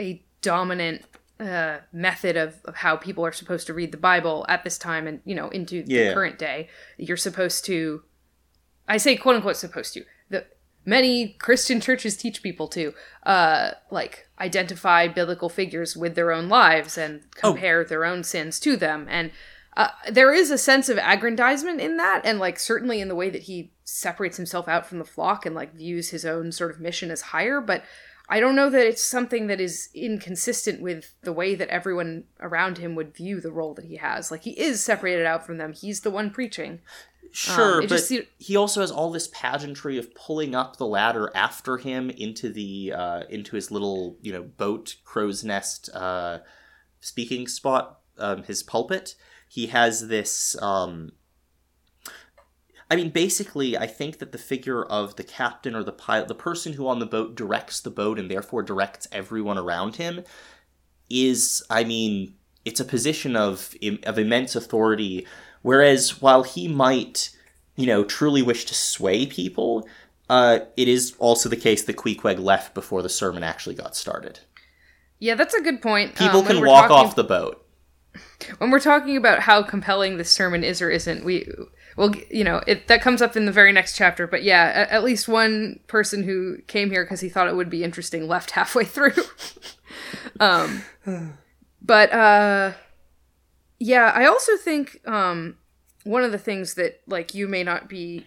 [0.00, 1.04] a dominant
[1.38, 5.06] uh, method of, of how people are supposed to read the Bible at this time
[5.06, 6.08] and you know into Yeah.
[6.08, 6.68] the current day.
[6.98, 8.02] You're supposed to,
[8.88, 10.04] I say quote unquote supposed to.
[10.28, 10.46] The
[10.84, 12.92] many Christian churches teach people to
[13.24, 18.76] uh, like identify biblical figures with their own lives and compare their own sins to
[18.76, 19.30] them and.
[19.76, 23.30] Uh, there is a sense of aggrandizement in that, and like certainly in the way
[23.30, 26.80] that he separates himself out from the flock and like views his own sort of
[26.80, 27.60] mission as higher.
[27.60, 27.84] But
[28.28, 32.78] I don't know that it's something that is inconsistent with the way that everyone around
[32.78, 34.30] him would view the role that he has.
[34.30, 35.72] Like he is separated out from them.
[35.72, 36.80] He's the one preaching.
[37.32, 41.30] Sure, Um, but just he also has all this pageantry of pulling up the ladder
[41.34, 46.38] after him into the uh, into his little you know boat crow's nest uh,
[47.00, 49.14] speaking spot, um, his pulpit.
[49.50, 50.56] He has this.
[50.62, 51.10] Um,
[52.88, 56.36] I mean, basically, I think that the figure of the captain or the pilot, the
[56.36, 60.22] person who on the boat directs the boat and therefore directs everyone around him,
[61.08, 62.34] is, I mean,
[62.64, 65.26] it's a position of of immense authority.
[65.62, 67.30] Whereas, while he might,
[67.74, 69.88] you know, truly wish to sway people,
[70.28, 74.38] uh, it is also the case that Queequeg left before the sermon actually got started.
[75.18, 76.14] Yeah, that's a good point.
[76.14, 77.66] People Um, can walk talking- off the boat.
[78.58, 81.46] When we're talking about how compelling this sermon is or isn't, we
[81.96, 84.26] well, you know, it that comes up in the very next chapter.
[84.26, 87.70] But yeah, at, at least one person who came here because he thought it would
[87.70, 89.12] be interesting left halfway through.
[90.40, 90.82] um,
[91.82, 92.72] but uh,
[93.78, 95.56] yeah, I also think um,
[96.04, 98.26] one of the things that like you may not be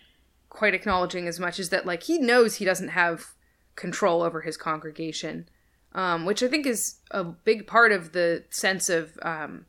[0.49, 3.33] quite acknowledging as much is that like he knows he doesn't have
[3.75, 5.49] control over his congregation.
[5.95, 9.67] Um, which I think is a big part of the sense of um,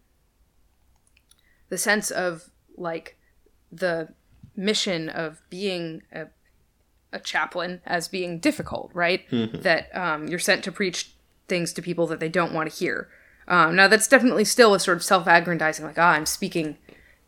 [1.75, 3.19] the sense of like
[3.73, 4.09] the
[4.55, 6.27] mission of being a,
[7.13, 9.29] a chaplain as being difficult, right?
[9.65, 11.11] That um, you're sent to preach
[11.49, 13.09] things to people that they don't want to hear.
[13.49, 16.79] Um, now that's definitely still a sort of self-aggrandizing, like ah, I'm speaking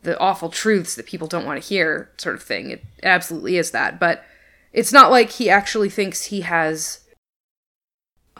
[0.03, 2.71] the awful truths that people don't want to hear, sort of thing.
[2.71, 4.23] It absolutely is that, but
[4.71, 7.01] it's not like he actually thinks he has.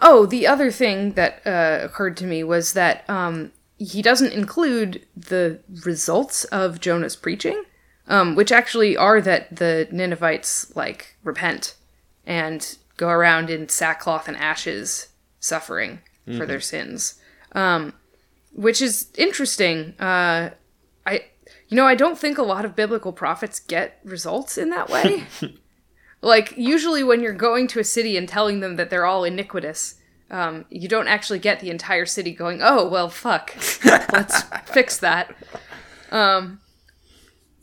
[0.02, 5.06] Oh, the other thing that uh, occurred to me was that um, he doesn't include
[5.16, 7.64] the results of Jonah's preaching,
[8.08, 11.76] um, which actually are that the Ninevites like repent
[12.26, 15.10] and go around in sackcloth and ashes,
[15.40, 16.00] suffering
[16.36, 17.22] for their sins,
[17.54, 17.94] um,
[18.54, 19.94] which is interesting.
[20.00, 20.50] Uh,
[21.06, 21.26] I,
[21.70, 25.26] you know, I don't think a lot of biblical prophets get results in that way.
[26.22, 29.97] like usually when you're going to a city and telling them that they're all iniquitous
[30.30, 33.54] um, you don't actually get the entire city going oh well fuck
[33.86, 35.36] let's fix that
[36.12, 36.62] Um,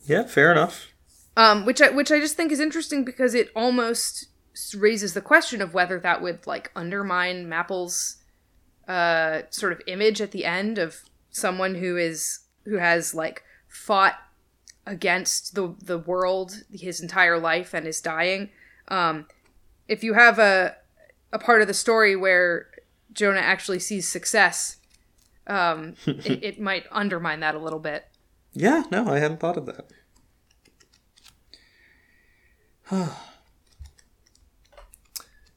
[0.07, 0.89] Yeah, fair enough.
[1.37, 4.27] um, which I, which I just think is interesting because it almost
[4.77, 8.17] raises the question of whether that would like undermine Mapple's
[8.87, 14.15] uh, sort of image at the end of someone who is who has like fought
[14.87, 18.51] against the the world his entire life and is dying.
[18.89, 19.27] Um,
[19.89, 20.77] if you have a
[21.35, 22.69] a part of the story where
[23.13, 24.79] Jonah actually sees success,
[25.47, 28.07] um, it, it might undermine that a little bit.
[28.53, 29.91] Yeah, no, I hadn't thought of that.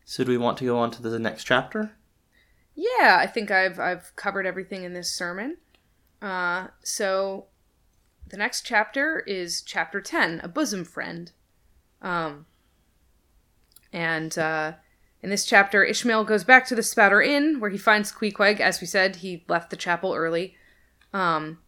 [0.04, 1.92] so, do we want to go on to the next chapter?
[2.74, 5.58] Yeah, I think I've I've covered everything in this sermon.
[6.22, 7.46] Uh, so
[8.28, 11.32] the next chapter is chapter 10, A Bosom Friend.
[12.02, 12.46] Um,
[13.94, 14.74] and uh,
[15.22, 18.60] in this chapter, Ishmael goes back to the Spouter Inn, where he finds Queequeg.
[18.60, 20.56] As we said, he left the chapel early.
[21.12, 21.60] Um,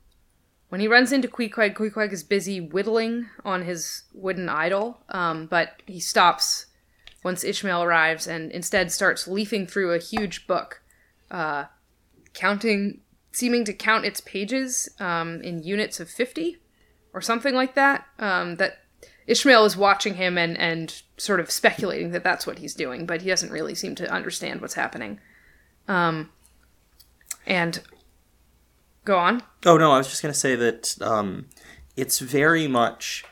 [0.70, 5.82] when he runs into Queequeg, Queequeg is busy whittling on his wooden idol, um, but
[5.88, 6.68] he stops
[7.24, 10.84] once Ishmael arrives and instead starts leafing through a huge book,
[11.32, 11.66] uh,
[12.34, 16.58] counting, seeming to count its pages um, in units of 50
[17.14, 18.06] or something like that.
[18.20, 18.79] Um, that
[19.30, 23.22] Ishmael is watching him and, and sort of speculating that that's what he's doing, but
[23.22, 25.20] he doesn't really seem to understand what's happening.
[25.88, 26.32] Um,
[27.46, 27.80] and
[29.06, 29.44] go on.
[29.68, 31.46] Oh no, I was just gonna say that um,
[31.96, 33.24] it's very much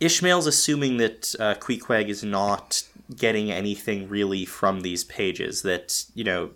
[0.00, 2.82] Ishmael's assuming that uh, Queequeg is not
[3.16, 5.62] getting anything really from these pages.
[5.62, 6.50] That you know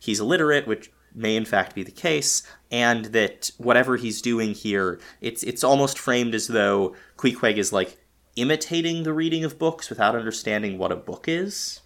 [0.00, 4.98] he's illiterate, which may in fact be the case, and that whatever he's doing here,
[5.20, 7.98] it's it's almost framed as though Queequeg is like
[8.36, 11.80] imitating the reading of books without understanding what a book is.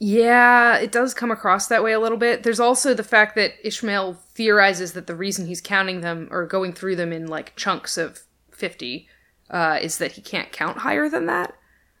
[0.00, 2.44] Yeah, it does come across that way a little bit.
[2.44, 6.72] There's also the fact that Ishmael theorizes that the reason he's counting them or going
[6.72, 8.20] through them in like chunks of
[8.52, 9.08] 50
[9.50, 11.54] uh, is that he can't count higher than that.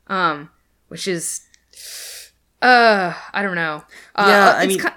[0.06, 0.50] Um,
[0.88, 1.42] which is,
[2.62, 3.82] uh, I don't know.
[4.14, 4.92] Uh, Yeah, I it's mean-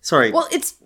[0.00, 0.30] Sorry.
[0.32, 0.76] well, it's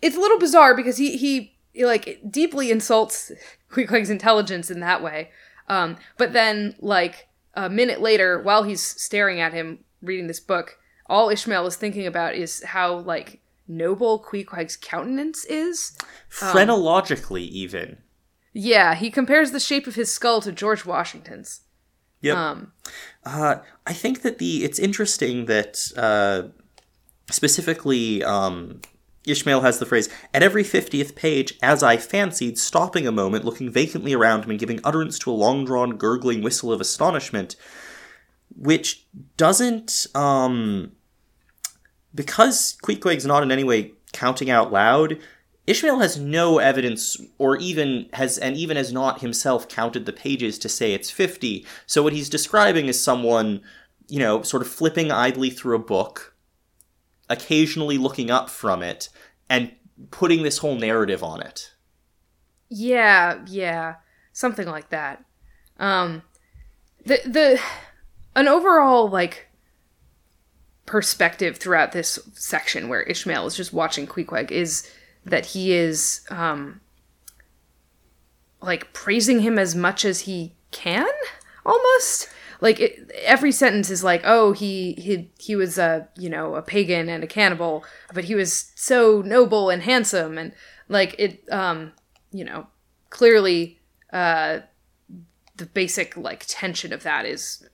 [0.00, 3.30] it's a little bizarre because he he, he like deeply insults
[3.70, 5.30] Queequeg's intelligence in that way.
[5.68, 10.78] Um, but then like a minute later, while he's staring at him reading this book,
[11.06, 15.96] all Ishmael is thinking about is how like noble Queequeg's countenance is.
[16.28, 17.98] Phrenologically, even.
[18.52, 21.62] Yeah, he compares the shape of his skull to George Washington's.
[22.20, 22.36] Yep.
[22.36, 22.72] Um,
[23.24, 23.56] Uh,
[23.86, 26.48] I think that the it's interesting that uh,
[27.30, 28.80] specifically um,
[29.26, 33.70] Ishmael has the phrase at every fiftieth page, as I fancied, stopping a moment, looking
[33.70, 37.54] vacantly around him, and giving utterance to a long drawn gurgling whistle of astonishment,
[38.56, 39.06] which
[39.36, 40.92] doesn't um,
[42.14, 45.18] because Queequeg's not in any way counting out loud.
[45.66, 50.58] Ishmael has no evidence, or even has, and even has not himself counted the pages
[50.58, 51.64] to say it's 50.
[51.86, 53.60] So what he's describing is someone,
[54.08, 56.31] you know, sort of flipping idly through a book,
[57.32, 59.08] occasionally looking up from it,
[59.48, 59.72] and
[60.10, 61.72] putting this whole narrative on it.
[62.68, 63.96] Yeah, yeah,
[64.32, 65.24] something like that.
[65.78, 66.22] Um,
[67.04, 67.60] the the
[68.36, 69.48] an overall like
[70.86, 74.88] perspective throughout this section where Ishmael is just watching Queequeg is
[75.24, 76.80] that he is um
[78.60, 81.08] like praising him as much as he can
[81.64, 82.28] almost
[82.62, 86.62] like it, every sentence is like oh he he he was a you know a
[86.62, 87.84] pagan and a cannibal
[88.14, 90.38] but he was so noble and handsome.
[90.38, 90.52] And
[90.88, 91.92] like it um
[92.30, 92.68] you know
[93.10, 93.80] clearly
[94.12, 94.60] uh
[95.56, 97.68] the basic like tension of that is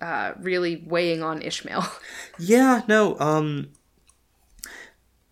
[0.00, 1.84] uh really weighing on Ishmael.
[2.38, 3.70] Yeah, no, um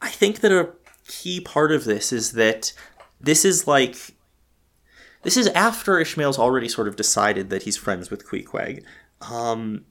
[0.00, 0.70] I think that a
[1.06, 2.72] key part of this is that
[3.20, 4.11] this is like
[5.22, 8.84] this is after Ishmael's already sort of decided that he's friends with Queequeg.
[9.20, 9.84] Um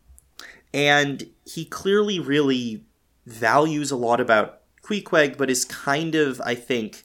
[0.73, 2.85] and he clearly really
[3.25, 7.03] values a lot about Queequeg, but is kind of, I think,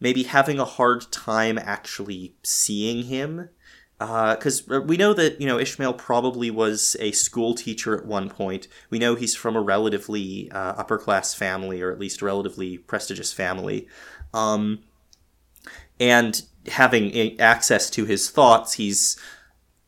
[0.00, 3.48] maybe having a hard time actually seeing him
[3.98, 8.28] because uh, we know that you know Ishmael probably was a school teacher at one
[8.28, 8.68] point.
[8.90, 12.78] We know he's from a relatively uh, upper class family, or at least a relatively
[12.78, 13.88] prestigious family,
[14.32, 14.80] um,
[16.00, 19.16] and having access to his thoughts, he's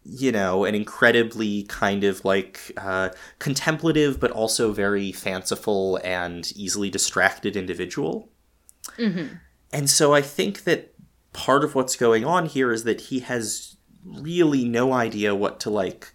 [0.09, 6.91] you know an incredibly kind of like uh, contemplative, but also very fanciful and easily
[6.91, 8.29] distracted individual.
[9.73, 10.95] And so I think that
[11.33, 15.71] part of what's going on here is that he has really no idea what to
[15.71, 16.15] like.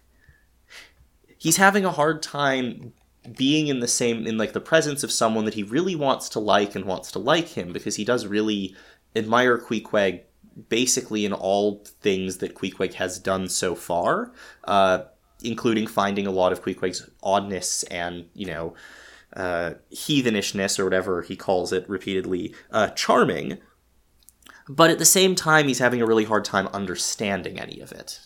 [1.36, 2.92] He's having a hard time
[3.36, 6.40] being in the same in like the presence of someone that he really wants to
[6.40, 8.74] like and wants to like him because he does really
[9.14, 10.22] admire Queequeg
[10.68, 14.32] basically in all things that Queequeg has done so far,
[14.64, 15.02] uh,
[15.42, 18.74] including finding a lot of Queequeg's oddness and you know
[19.36, 23.58] uh, heathenishness or whatever he calls it repeatedly uh, charming.
[24.68, 28.20] But at the same time, he's having a really hard time understanding any of it.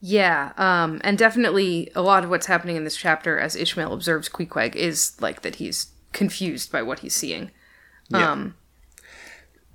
[0.00, 4.28] Yeah, um, and definitely a lot of what's happening in this chapter as Ishmael observes
[4.28, 7.50] Queequeg is like that he's confused by what he's seeing.
[8.10, 8.30] Yeah.
[8.30, 8.54] Um,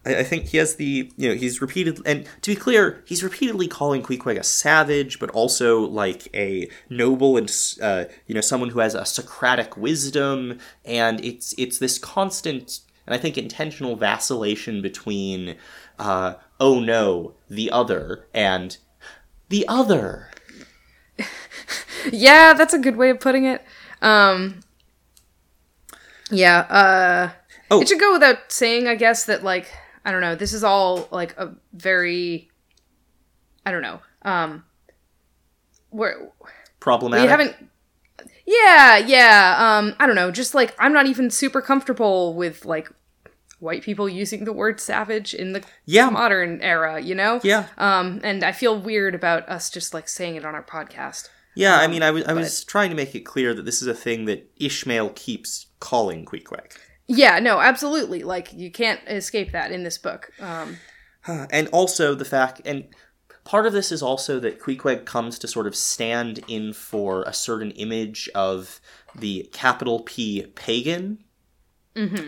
[0.05, 3.23] I, I think he has the you know he's repeated and to be clear he's
[3.23, 8.69] repeatedly calling Queequeg a savage but also like a noble and uh, you know someone
[8.69, 14.81] who has a Socratic wisdom and it's it's this constant and I think intentional vacillation
[14.81, 15.55] between
[15.97, 18.77] uh, oh no, the other, and
[19.49, 20.29] the other.
[22.13, 23.61] Yeah, that's a good way of putting it.
[24.01, 24.61] Um,
[26.31, 27.29] yeah, uh,
[27.69, 27.81] Oh.
[27.81, 29.69] it should go without saying, I guess, that like
[30.09, 30.33] I don't know.
[30.33, 32.49] This is all like a very,
[33.63, 33.99] I don't know.
[34.23, 34.63] Um,
[35.91, 36.31] where
[36.79, 37.25] Problematic.
[37.25, 37.55] we haven't.
[38.47, 39.55] Yeah, yeah.
[39.77, 40.31] Um, I don't know.
[40.31, 42.89] Just like I'm not even super comfortable with like
[43.59, 46.09] white people using the word savage in the Yeah.
[46.09, 46.99] modern era.
[46.99, 47.39] You know.
[47.43, 47.67] Yeah.
[47.77, 51.29] Um, and I feel weird about us just like saying it on our podcast.
[51.55, 53.81] Yeah, I Um, mean, I was I was trying to make it clear that this
[53.83, 56.71] is a thing that Ishmael keeps calling Queequeg.
[57.09, 58.23] Yeah, no, absolutely.
[58.23, 60.31] Like you can't escape that in this book.
[60.39, 60.77] Um,
[61.51, 62.87] And also the fact, and
[63.43, 67.33] part of this is also that Queequeg comes to sort of stand in for a
[67.33, 68.79] certain image of
[69.15, 71.23] the capital P pagan.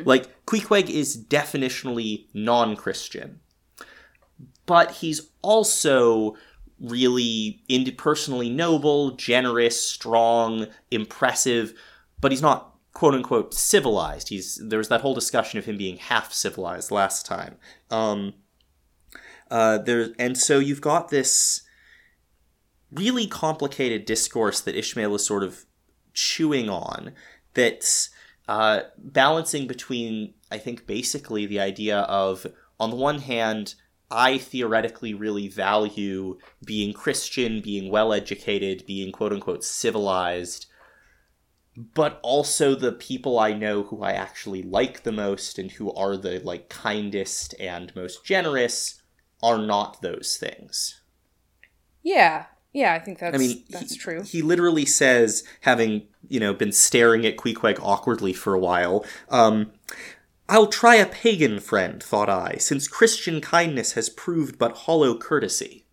[0.04, 3.40] Like, Queequeg is definitionally non Christian,
[4.66, 6.36] but he's also
[6.80, 11.74] really ind- personally noble, generous, strong, impressive,
[12.20, 14.30] but he's not quote unquote civilized.
[14.30, 17.58] He's there was that whole discussion of him being half civilized last time.
[17.90, 18.34] Um,
[19.50, 21.62] uh, there and so you've got this
[22.92, 25.66] really complicated discourse that Ishmael is sort of
[26.14, 27.14] chewing on
[27.54, 28.10] that's
[28.48, 32.46] uh, balancing between I think basically the idea of
[32.80, 33.76] on the one hand
[34.10, 40.66] I theoretically really value being Christian, being well educated, being quote unquote civilized,
[41.76, 46.18] but also the people I know who I actually like the most and who are
[46.18, 49.02] the like kindest and most generous
[49.42, 51.02] are not those things.
[52.04, 54.24] yeah, yeah, I think that's I mean, that's he, true.
[54.24, 59.72] He literally says, having you know been staring at Queequeg awkwardly for a while, um,
[60.48, 65.86] "I'll try a pagan friend," thought I, since Christian kindness has proved but hollow courtesy.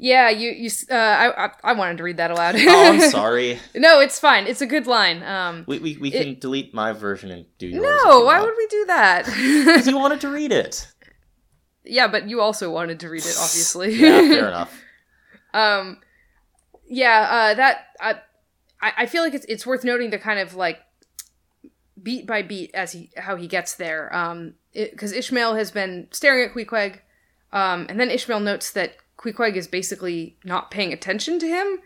[0.00, 0.70] Yeah, you you.
[0.90, 2.54] Uh, I, I I wanted to read that aloud.
[2.56, 3.58] Oh, I'm sorry.
[3.74, 4.46] no, it's fine.
[4.46, 5.22] It's a good line.
[5.24, 7.82] Um, We we, we can delete my version and do yours.
[8.04, 9.24] no, why would we do that?
[9.26, 10.86] Because you wanted to read it.
[11.84, 13.94] yeah, but you also wanted to read it, obviously.
[13.98, 14.80] Yeah, fair enough.
[15.52, 15.98] Um,
[16.86, 18.10] yeah, uh, that I,
[18.80, 20.78] I I feel like it's it's worth noting the kind of like
[22.00, 24.14] beat by beat as he how he gets there.
[24.14, 27.00] Um, because Ishmael has been staring at Queequeg,
[27.52, 31.80] um, and then Ishmael notes that Queequeg is basically not paying attention to him,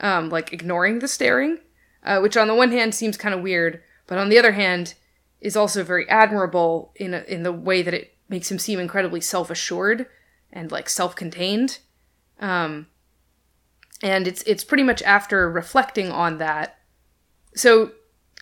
[0.00, 1.58] um, like ignoring the staring,
[2.02, 4.94] uh, which on the one hand seems kind of weird, but on the other hand
[5.40, 9.20] is also very admirable in a, in the way that it makes him seem incredibly
[9.20, 10.06] self assured
[10.52, 11.78] and like self contained.
[12.40, 12.86] Um,
[14.02, 16.78] and it's it's pretty much after reflecting on that.
[17.54, 17.92] So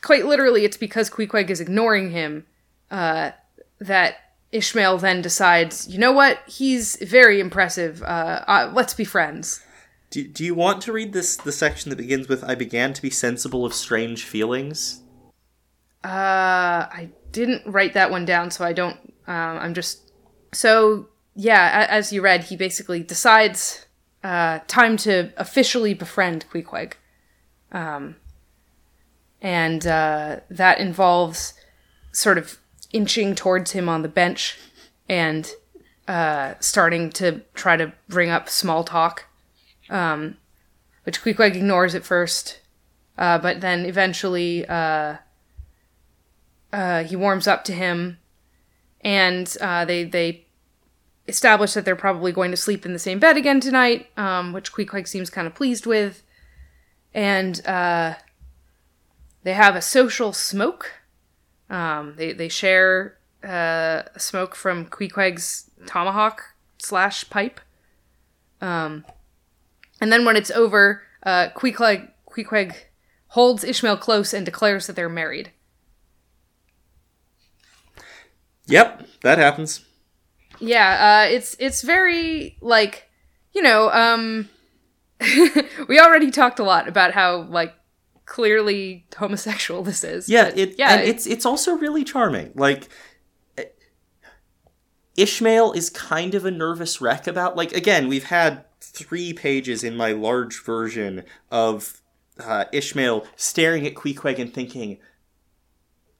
[0.02, 2.46] quite literally, it's because Queequeg is ignoring him
[2.90, 3.32] uh,
[3.80, 4.16] that
[4.52, 8.02] Ishmael then decides, you know what, he's very impressive.
[8.02, 9.60] Uh, uh, let's be friends.
[10.10, 13.02] Do, do you want to read this the section that begins with "I began to
[13.02, 15.02] be sensible of strange feelings"?
[16.04, 18.96] Uh, I didn't write that one down, so I don't.
[19.26, 20.12] Um, I'm just
[20.52, 21.82] so yeah.
[21.82, 23.86] a- As you read, he basically decides
[24.22, 26.92] uh, time to officially befriend Queequeg,
[27.72, 28.14] um,
[29.42, 31.52] and uh, that involves
[32.12, 32.58] sort of
[32.96, 34.58] inching towards him on the bench
[35.08, 35.52] and
[36.08, 39.24] uh, starting to try to bring up small talk,
[39.90, 40.36] um,
[41.04, 42.60] which Queequeg ignores at first,
[43.18, 44.66] uh, but then eventually.
[44.66, 45.16] Uh,
[46.72, 48.18] uh, he warms up to him,
[49.00, 50.44] and uh, they they
[51.28, 54.72] establish that they're probably going to sleep in the same bed again tonight, um, which
[54.72, 56.22] Queequeg seems kind of pleased with,
[57.14, 58.14] and uh,
[59.42, 60.92] they have a social smoke.
[61.68, 66.42] Um, they they share uh, smoke from Queequeg's tomahawk
[66.78, 67.60] slash pipe.
[68.60, 69.04] Um,
[70.00, 72.74] and then when it's over, uh, Queequeg Queequeg
[73.28, 75.52] holds Ishmael close and declares that they're married.
[78.66, 79.84] Yep, that happens.
[80.58, 83.08] Yeah, uh, it's it's very like
[83.52, 83.90] you know.
[83.90, 84.48] Um,
[85.88, 87.74] we already talked a lot about how like
[88.26, 90.28] clearly homosexual this is.
[90.28, 92.52] Yeah, but it, yeah, and it's it's also really charming.
[92.54, 92.88] Like
[95.16, 99.96] Ishmael is kind of a nervous wreck about like again, we've had three pages in
[99.96, 102.02] my large version of
[102.38, 104.98] uh, Ishmael staring at Queequeg and thinking,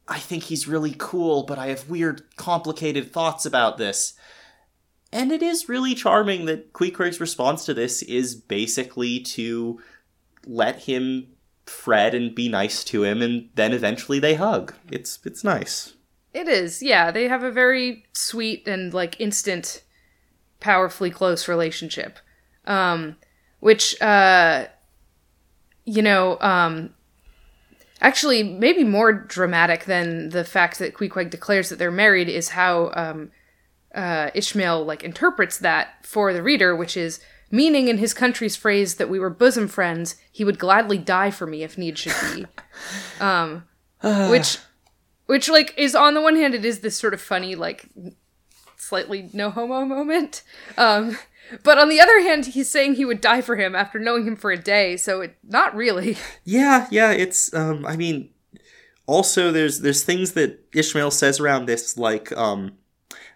[0.08, 4.14] I think he's really cool, but I have weird, complicated thoughts about this.
[5.12, 9.80] And it is really charming that Queequeg's response to this is basically to
[10.46, 11.28] let him
[11.66, 14.74] fret and be nice to him, and then eventually they hug.
[14.90, 15.94] It's it's nice.
[16.32, 17.10] It is, yeah.
[17.10, 19.82] They have a very sweet and like instant,
[20.60, 22.18] powerfully close relationship,
[22.66, 23.16] um,
[23.60, 24.66] which uh,
[25.86, 26.92] you know, um,
[28.00, 32.90] actually maybe more dramatic than the fact that Queequeg declares that they're married is how
[32.94, 33.30] um,
[33.94, 37.20] uh, Ishmael like interprets that for the reader, which is
[37.50, 41.46] meaning in his country's phrase that we were bosom friends, he would gladly die for
[41.46, 42.46] me if need should be.
[43.20, 43.64] um,
[44.30, 44.58] which,
[45.26, 47.88] which like is on the one hand, it is this sort of funny like
[48.76, 50.42] slightly no homo moment.
[50.76, 51.18] Um,
[51.62, 54.36] but on the other hand, he's saying he would die for him after knowing him
[54.36, 56.16] for a day, so it not really.
[56.44, 58.30] Yeah, yeah, it's um I mean
[59.06, 62.72] also there's there's things that Ishmael says around this like um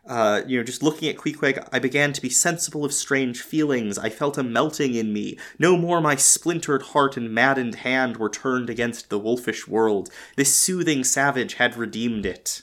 [0.07, 3.99] uh, you know, just looking at Queequeg, I began to be sensible of strange feelings.
[3.99, 5.39] I felt a melting in me.
[5.59, 10.11] No more my splintered heart and maddened hand were turned against the wolfish world.
[10.37, 12.63] This soothing savage had redeemed it.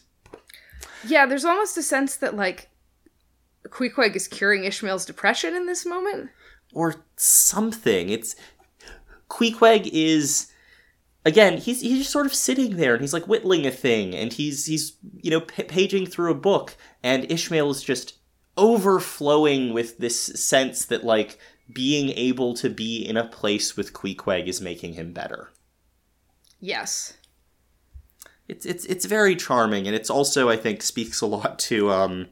[1.06, 2.70] Yeah, there's almost a sense that like
[3.70, 6.32] Queequeg is curing Ishmael's depression in this moment.
[6.74, 8.10] Or something.
[8.10, 8.36] It's
[9.30, 10.52] Queequeg is
[11.28, 14.32] again, he's he's just sort of sitting there and he's like whittling a thing and
[14.32, 18.18] he's he's you know p- paging through a book and Ishmael is just
[18.56, 21.38] overflowing with this sense that like
[21.72, 25.50] being able to be in a place with Queequeg is making him better.
[26.62, 27.18] Yes.
[28.48, 32.28] It's it's it's very charming and it's also I think speaks a lot to um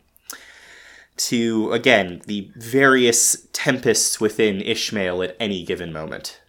[1.17, 6.39] to again the various tempests within Ishmael at any given moment.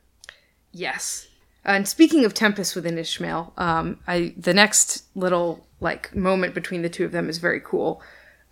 [0.70, 1.25] Yes.
[1.66, 6.88] And speaking of tempests within Ishmael, um, I the next little like moment between the
[6.88, 8.00] two of them is very cool.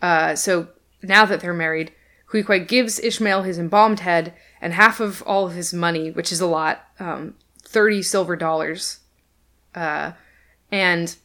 [0.03, 0.69] Uh, so
[1.01, 1.93] now that they're married,
[2.31, 6.41] Queequeg gives Ishmael his embalmed head and half of all of his money, which is
[6.41, 8.99] a lot, um, thirty silver dollars,
[9.77, 10.13] uh,
[10.73, 11.17] and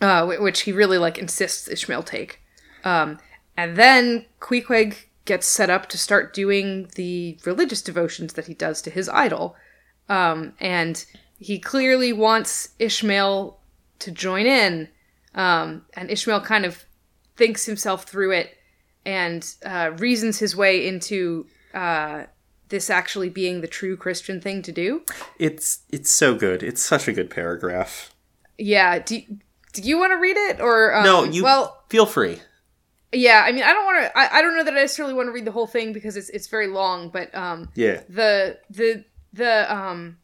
[0.00, 2.40] uh, wh- which he really like insists Ishmael take.
[2.84, 3.18] Um,
[3.56, 8.80] and then Queequeg gets set up to start doing the religious devotions that he does
[8.82, 9.56] to his idol.
[10.08, 11.04] Um, and
[11.38, 13.58] he clearly wants Ishmael
[14.00, 14.88] to join in.
[15.34, 16.84] Um, and Ishmael kind of
[17.36, 18.56] thinks himself through it
[19.04, 22.24] and uh, reasons his way into uh,
[22.68, 25.02] this actually being the true Christian thing to do.
[25.38, 26.62] It's it's so good.
[26.62, 28.14] It's such a good paragraph.
[28.58, 28.98] Yeah.
[29.00, 29.20] Do,
[29.74, 32.40] do you want to read it or um, no, you Well, feel free.
[33.12, 33.42] yeah.
[33.46, 34.18] I mean, I don't want to.
[34.18, 36.30] I, I don't know that I necessarily want to read the whole thing because it's
[36.30, 37.10] it's very long.
[37.10, 38.00] But um, Yeah.
[38.08, 39.04] the the
[39.36, 40.18] the um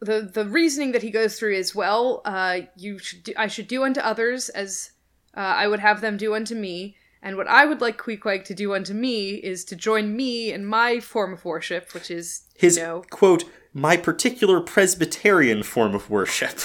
[0.00, 3.68] the the reasoning that he goes through is well uh you should do, i should
[3.68, 4.90] do unto others as
[5.36, 8.54] uh, i would have them do unto me and what i would like queequeg to
[8.54, 12.76] do unto me is to join me in my form of worship which is His
[12.76, 16.58] you know quote, my particular Presbyterian form of worship.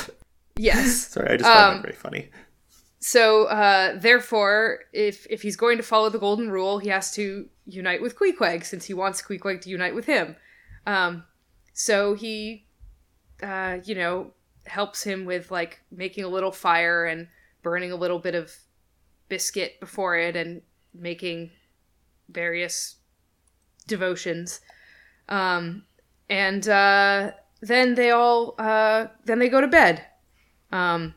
[0.58, 2.30] yes Sorry, I just found Um, that very funny.
[3.00, 7.48] so uh therefore if if he's going to follow the golden rule he has to
[7.68, 10.36] unite with queequeg since he wants queequeg to unite with him
[10.88, 11.24] um
[11.74, 12.66] so he
[13.44, 14.32] uh you know
[14.66, 17.28] helps him with like making a little fire and
[17.62, 18.52] burning a little bit of
[19.30, 20.64] biscuit before it and
[20.96, 21.52] making
[22.30, 22.96] various
[23.86, 24.62] devotions
[25.30, 25.84] um
[26.30, 27.32] and uh
[27.62, 30.04] then they all uh then they go to bed
[30.72, 31.14] um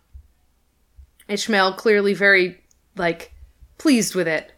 [1.31, 2.61] Ishmael clearly very
[2.97, 3.33] like
[3.79, 4.53] pleased with it.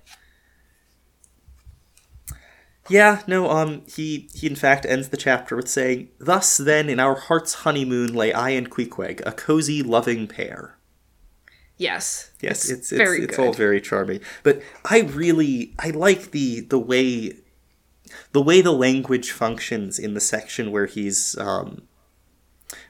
[2.92, 7.00] Yeah, no, um, he he in fact ends the chapter with saying, "Thus then, in
[7.00, 10.76] our heart's honeymoon lay I and Queequeg, a cozy, loving pair."
[11.78, 12.32] Yes.
[12.42, 13.46] Yes, it's it's, very it's good.
[13.46, 14.20] all very charming.
[14.42, 17.36] But I really I like the the way
[18.32, 21.88] the way the language functions in the section where he's um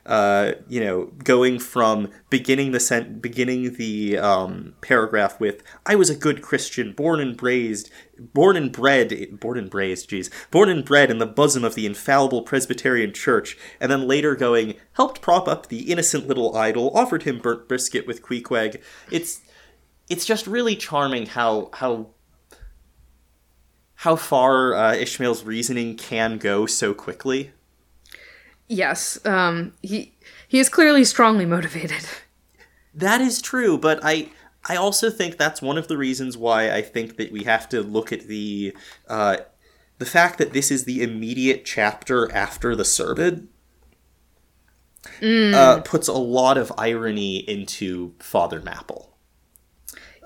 [0.06, 6.10] uh you know going from beginning the sent beginning the um paragraph with I was
[6.10, 10.84] a good Christian born and raised born and bred born and raised geez born and
[10.84, 15.48] bred in the bosom of the infallible Presbyterian Church and then later going helped prop
[15.48, 18.80] up the innocent little idol offered him burnt brisket with Queequeg
[19.10, 19.40] it's
[20.08, 22.08] it's just really charming how how
[24.02, 27.52] how far uh, Ishmael's reasoning can go so quickly.
[28.72, 29.24] Yes.
[29.24, 30.14] Um he
[30.48, 32.04] he is clearly strongly motivated.
[32.94, 34.30] That is true, but I
[34.64, 37.82] I also think that's one of the reasons why I think that we have to
[37.82, 38.74] look at the
[39.08, 39.38] uh,
[39.98, 43.48] the fact that this is the immediate chapter after the Serbid.
[45.20, 49.08] Uh, puts a lot of irony into Father Mapple.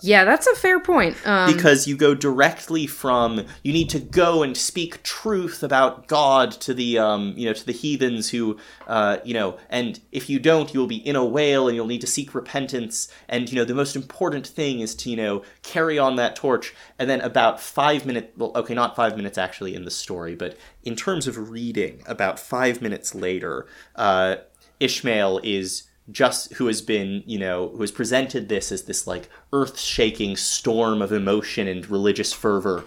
[0.06, 1.16] Yeah, that's a fair point.
[1.26, 6.52] Um, because you go directly from you need to go and speak truth about God
[6.52, 10.38] to the um, you know to the heathens who uh, you know and if you
[10.38, 13.56] don't you will be in a whale and you'll need to seek repentance and you
[13.56, 17.20] know the most important thing is to you know carry on that torch and then
[17.20, 21.26] about five minutes well okay not five minutes actually in the story but in terms
[21.26, 24.36] of reading about five minutes later uh,
[24.78, 29.28] Ishmael is just who has been, you know, who has presented this as this like
[29.52, 32.84] earth shaking storm of emotion and religious fervor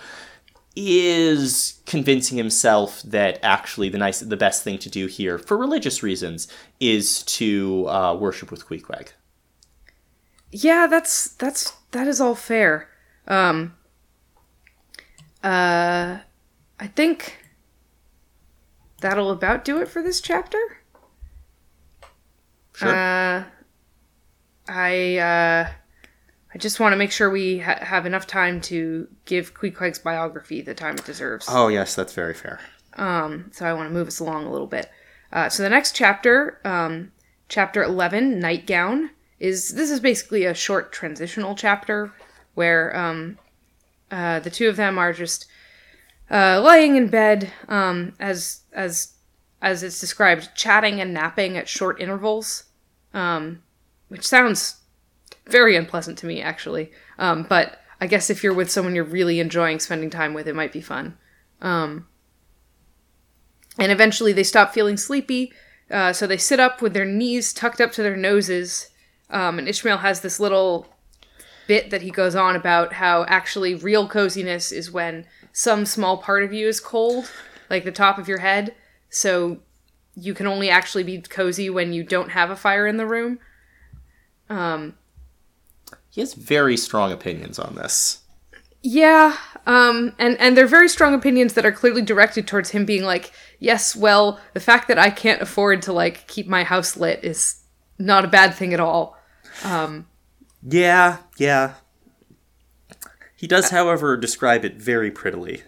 [0.75, 6.01] is convincing himself that actually the nice the best thing to do here for religious
[6.03, 6.47] reasons
[6.79, 9.09] is to uh, worship with Queequeg.
[10.51, 12.87] Yeah, that's that's that is all fair.
[13.27, 13.75] Um
[15.43, 16.19] uh
[16.79, 17.39] I think
[19.01, 20.78] that'll about do it for this chapter.
[22.79, 22.95] Sure.
[22.95, 23.43] Uh,
[24.69, 25.69] I uh,
[26.53, 30.61] I just want to make sure we ha- have enough time to give Queequeg's biography
[30.61, 31.47] the time it deserves.
[31.49, 32.59] oh yes, that's very fair.
[32.93, 34.89] Um, so I want to move us along a little bit.
[35.31, 37.11] Uh, so the next chapter, um,
[37.49, 39.09] chapter eleven, nightgown,
[39.39, 42.13] is this is basically a short transitional chapter
[42.53, 43.37] where um,
[44.11, 45.47] uh, the two of them are just
[46.31, 49.15] uh, lying in bed um, as as
[49.61, 52.63] as it's described, chatting and napping at short intervals,
[53.13, 53.61] um,
[54.07, 54.77] which sounds
[55.47, 56.91] very unpleasant to me actually.
[57.17, 60.55] Um, but I guess if you're with someone you're really enjoying spending time with, it
[60.55, 61.17] might be fun.
[61.61, 62.07] Um,
[63.77, 65.51] and eventually they stop feeling sleepy,
[65.89, 68.89] uh, so they sit up with their knees tucked up to their noses.
[69.29, 70.87] Um, and Ishmael has this little
[71.67, 76.43] bit that he goes on about how actually real coziness is when some small part
[76.43, 77.29] of you is cold,
[77.69, 78.73] like the top of your head.
[79.09, 79.59] So
[80.15, 83.39] you can only actually be cozy when you don't have a fire in the room.
[84.49, 84.95] Um,
[86.09, 88.19] He has very strong opinions on this.
[88.81, 89.35] Yeah,
[89.67, 93.31] um, and and they're very strong opinions that are clearly directed towards him being like,
[93.59, 97.61] yes, well, the fact that I can't afford to like keep my house lit is
[97.97, 99.17] not a bad thing at all.
[99.65, 100.07] Um,
[100.63, 101.73] Yeah, yeah.
[103.35, 105.63] He does, however, describe it very prettily.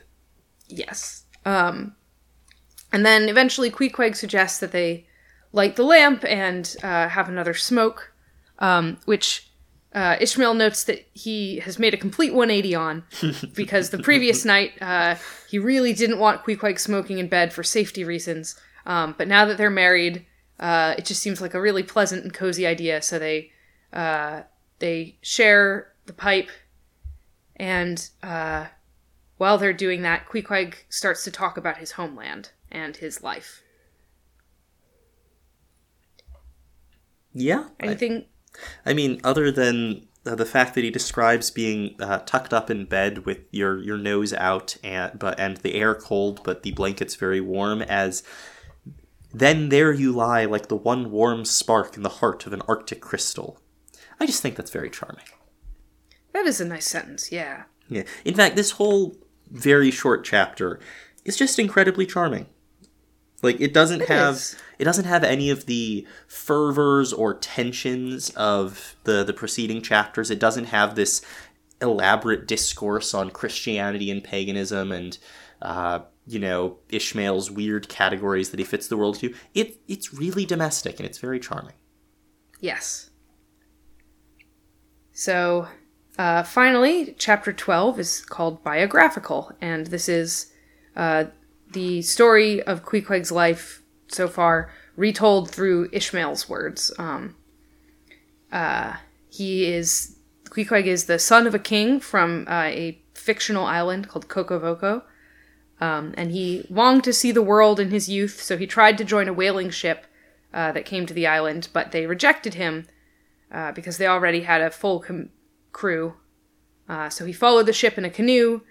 [0.68, 1.26] yes.
[1.46, 1.96] Um,
[2.92, 5.06] and then eventually Queequeg suggests that they
[5.54, 8.14] light the lamp and uh, have another smoke,
[8.60, 9.50] um, which
[9.94, 13.04] uh, Ishmael notes that he has made a complete 180 on
[13.56, 15.16] because the previous night uh,
[15.50, 18.60] he really didn't want Queequeg smoking in bed for safety reasons.
[18.86, 20.26] Um, but now that they're married,
[20.60, 23.02] uh, it just seems like a really pleasant and cozy idea.
[23.02, 23.52] So they
[23.94, 24.44] uh,
[24.80, 26.50] they share the pipe,
[27.58, 28.68] and uh,
[29.38, 33.62] while they're doing that, Queequeg starts to talk about his homeland and his life.
[37.34, 37.66] Yeah.
[37.80, 38.26] I- Anything?
[38.86, 42.86] I mean, other than uh, the fact that he describes being uh, tucked up in
[42.86, 47.16] bed with your your nose out and but and the air cold, but the blankets
[47.16, 48.24] very warm, as
[49.34, 53.00] then there you lie like the one warm spark in the heart of an Arctic
[53.00, 53.62] crystal.
[54.20, 55.26] I just think that's very charming.
[56.34, 57.32] that is a nice sentence.
[57.32, 57.64] Yeah.
[57.88, 58.04] Yeah.
[58.26, 59.16] In fact, this whole
[59.50, 60.80] very short chapter
[61.24, 62.48] is just incredibly charming.
[63.42, 64.56] Like it doesn't have is.
[64.78, 70.30] it doesn't have any of the fervors or tensions of the the preceding chapters.
[70.30, 71.22] It doesn't have this
[71.82, 75.18] elaborate discourse on Christianity and paganism and
[75.62, 79.34] uh, you know Ishmael's weird categories that he fits the world to.
[79.54, 81.76] It it's really domestic and it's very charming.
[82.60, 83.10] Yes.
[85.14, 85.68] So,
[86.18, 90.52] uh, finally, chapter 12 is called Biographical, and this is
[90.96, 91.26] uh,
[91.72, 96.92] the story of Queequeg's life so far, retold through Ishmael's words.
[96.98, 97.36] Um,
[98.52, 98.96] uh,
[99.30, 100.18] he is,
[100.50, 105.04] Queequeg is the son of a king from uh, a fictional island called Kokovoko.
[105.80, 109.04] Um, and he longed to see the world in his youth, so he tried to
[109.04, 110.06] join a whaling ship
[110.54, 112.88] uh, that came to the island, but they rejected him
[113.52, 115.30] uh, because they already had a full com-
[115.72, 116.16] crew.
[116.88, 118.62] Uh, so he followed the ship in a canoe,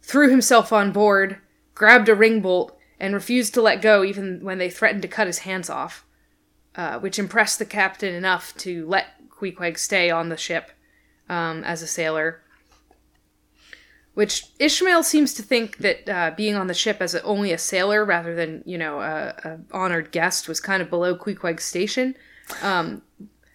[0.00, 1.38] threw himself on board,
[1.74, 5.26] grabbed a ring bolt, and refused to let go even when they threatened to cut
[5.26, 6.06] his hands off,
[6.76, 10.70] uh, which impressed the captain enough to let Queequeg stay on the ship
[11.28, 12.40] um, as a sailor.
[14.14, 17.58] Which Ishmael seems to think that uh, being on the ship as a, only a
[17.58, 22.14] sailor rather than, you know, a, a honored guest was kind of below Queequeg's station.
[22.62, 23.02] Um,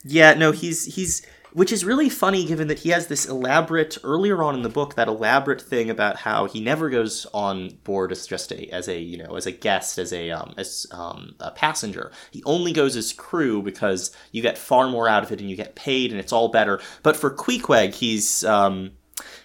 [0.04, 4.44] Yeah, no, he's he's which is really funny given that he has this elaborate earlier
[4.44, 8.28] on in the book that elaborate thing about how he never goes on board as
[8.28, 11.52] just a as a you know as a guest as a um, as um, a
[11.52, 12.12] passenger.
[12.32, 15.56] He only goes as crew because you get far more out of it and you
[15.56, 16.80] get paid and it's all better.
[17.04, 18.92] But for Queequeg he's um,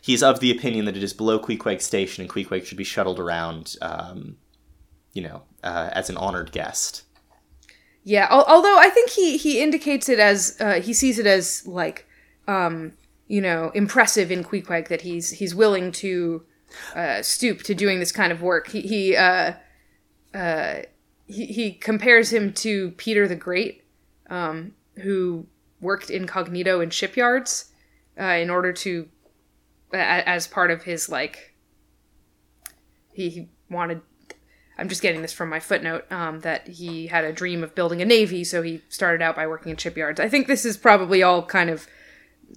[0.01, 3.19] he's of the opinion that it is below Queequeg station and Queequeg should be shuttled
[3.19, 4.37] around um,
[5.13, 7.05] you know uh, as an honored guest
[8.05, 11.67] Yeah, al- although I think he he indicates it as uh, he sees it as
[11.67, 12.07] like
[12.47, 12.93] um,
[13.27, 16.45] you know impressive in Queequeg that he's he's willing to
[16.95, 18.69] uh, stoop to doing this kind of work.
[18.69, 19.55] He he uh,
[20.35, 20.75] uh,
[21.27, 23.85] he, he compares him to Peter the Great,
[24.29, 25.47] um, who
[25.81, 27.71] worked incognito in shipyards
[28.21, 29.09] uh, in order to
[29.93, 31.55] as part of his like
[33.13, 34.03] he, he wanted
[34.79, 38.03] I'm just getting this from my footnote um, that he had a dream of building
[38.03, 40.19] a navy, so he started out by working in shipyards.
[40.21, 41.87] I think this is probably all kind of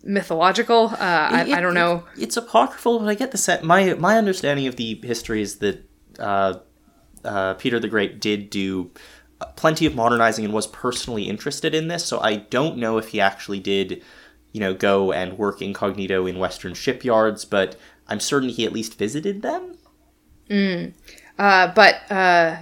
[0.03, 0.88] mythological.
[0.88, 2.03] Uh, I, I don't know.
[2.18, 3.63] It- it's apocryphal, but I get the set.
[3.63, 5.84] My my understanding of the history is that
[6.20, 6.55] uh,
[7.24, 8.91] uh, Peter the Great did do
[9.55, 12.03] plenty of modernizing and was personally interested in this.
[12.05, 14.03] So I don't know if he actually did,
[14.51, 17.76] you know, go and work incognito in Western shipyards, but
[18.07, 19.78] I'm certain he at least visited them.
[21.38, 22.57] Uh, but uh,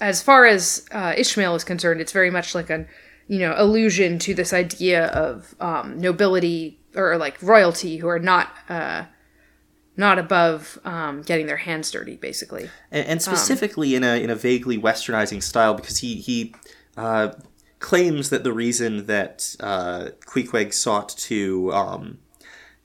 [0.00, 2.88] as far as uh, Ishmael is concerned, it's very much like an
[3.28, 8.52] you know allusion to this idea of um, nobility or like royalty who are not
[8.68, 9.04] uh,
[9.96, 12.68] not above um, getting their hands dirty, basically.
[12.90, 16.54] and, and specifically in a in a vaguely westernizing style because he he
[16.96, 17.32] uh,
[17.78, 22.18] claims that the reason that uh, Queequeg sought to um,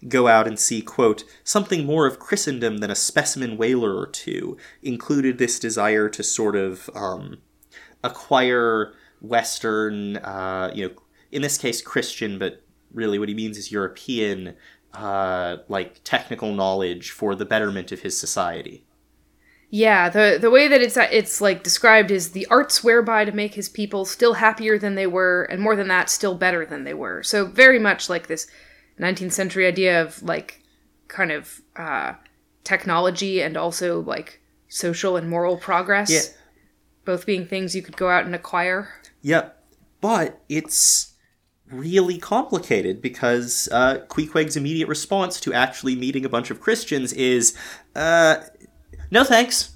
[0.07, 4.57] go out and see quote something more of Christendom than a specimen whaler or two
[4.83, 7.39] included this desire to sort of um,
[8.03, 10.93] acquire Western uh, you know
[11.31, 14.55] in this case Christian but really what he means is European
[14.93, 18.83] uh, like technical knowledge for the betterment of his society.
[19.69, 23.55] Yeah, the the way that it's it's like described is the arts whereby to make
[23.55, 26.93] his people still happier than they were, and more than that, still better than they
[26.93, 27.21] were.
[27.21, 28.47] So very much like this
[28.99, 30.63] 19th century idea of like
[31.07, 32.13] kind of uh,
[32.63, 36.11] technology and also like social and moral progress.
[36.11, 36.21] Yeah.
[37.05, 38.89] Both being things you could go out and acquire.
[39.21, 39.63] Yep.
[40.01, 41.15] But it's
[41.71, 47.57] really complicated because uh, Queequeg's immediate response to actually meeting a bunch of Christians is,
[47.95, 48.37] uh,
[49.11, 49.73] no thanks.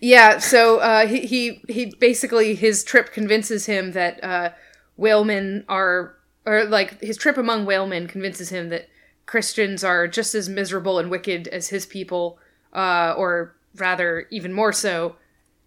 [0.00, 4.50] Yeah, so uh, he, he he basically his trip convinces him that uh,
[4.96, 6.16] whalemen are
[6.46, 8.88] or like his trip among whalemen convinces him that
[9.26, 12.38] Christians are just as miserable and wicked as his people,
[12.72, 15.16] uh, or rather even more so,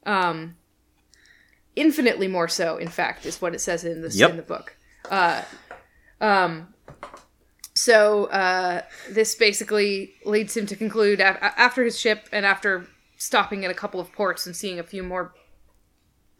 [0.06, 0.56] um,
[1.76, 2.78] infinitely more so.
[2.78, 4.30] In fact, is what it says in the Yep.
[4.32, 4.78] in the book.
[5.10, 5.42] Uh,
[6.22, 6.74] um,
[7.74, 13.66] so uh, this basically leads him to conclude af- after his ship and after stopping
[13.66, 15.34] at a couple of ports and seeing a few more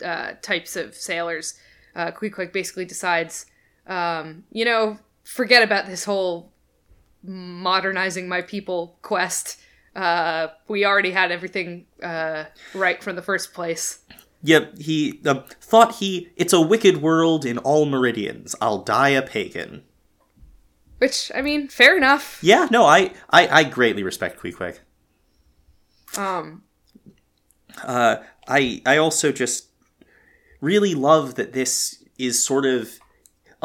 [0.04, 1.60] uh, types of sailors,
[1.96, 3.46] uh, Queequeg basically decides,
[3.88, 6.52] um, you know, forget about this whole
[7.24, 9.60] modernizing my people quest.
[9.96, 14.00] Uh, we already had everything uh, right from the first place.
[14.44, 18.56] Yep, he um, thought he, it's a wicked world in all meridians.
[18.62, 19.84] I'll die a pagan.
[21.00, 22.40] Which, I mean, fair enough.
[22.44, 24.80] Yeah, no, I, I, I greatly respect Queequeg.
[26.18, 26.64] Um,
[27.84, 28.18] Uh,
[28.48, 29.68] I I also just
[30.62, 33.00] really love that this is sort of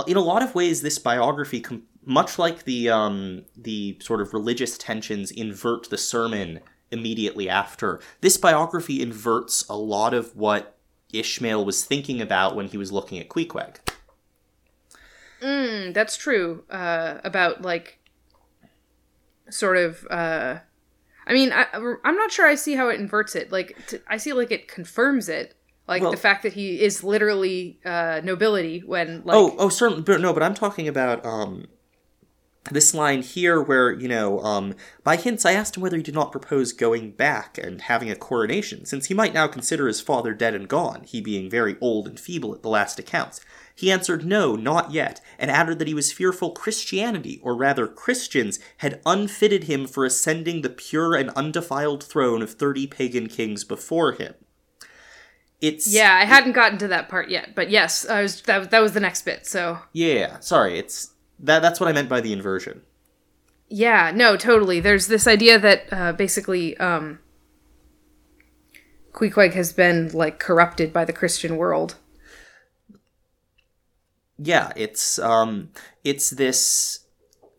[0.06, 1.64] in a lot of ways this biography
[2.04, 8.36] much like the um the sort of religious tensions invert the sermon immediately after this
[8.36, 10.78] biography inverts a lot of what
[11.12, 13.76] Ishmael was thinking about when he was looking at Queequeg.
[15.40, 16.64] Mm, that's true.
[16.70, 17.98] Uh, about like,
[19.50, 20.06] sort of.
[20.10, 20.58] Uh,
[21.26, 21.66] I mean, I,
[22.04, 23.52] I'm not sure I see how it inverts it.
[23.52, 25.54] Like, t- I see like it confirms it,
[25.88, 29.36] like Well- the fact that he is literally uh, nobility when like.
[29.36, 31.66] oh, oh, certainly, but no, but I'm talking about um,
[32.70, 36.14] this line here, where you know, um, by hints, I asked him whether he did
[36.14, 40.32] not propose going back and having a coronation, since he might now consider his father
[40.32, 43.40] dead and gone, he being very old and feeble at the last accounts.
[43.74, 48.60] He answered no, not yet, and added that he was fearful Christianity, or rather Christians,
[48.78, 54.12] had unfitted him for ascending the pure and undefiled throne of thirty pagan kings before
[54.12, 54.34] him.
[55.62, 58.80] It's Yeah, I hadn't gotten to that part yet, but yes, I was that, that
[58.80, 59.46] was the next bit.
[59.46, 60.40] So yeah.
[60.40, 61.62] Sorry, it's that.
[61.62, 62.82] That's what I meant by the inversion.
[63.70, 64.80] yeah, no, totally.
[64.80, 67.20] There's this idea that uh, basically um,
[69.12, 71.94] Queequeg has been like corrupted by the Christian world.
[74.38, 75.70] yeah, it's um,
[76.02, 77.01] it's this.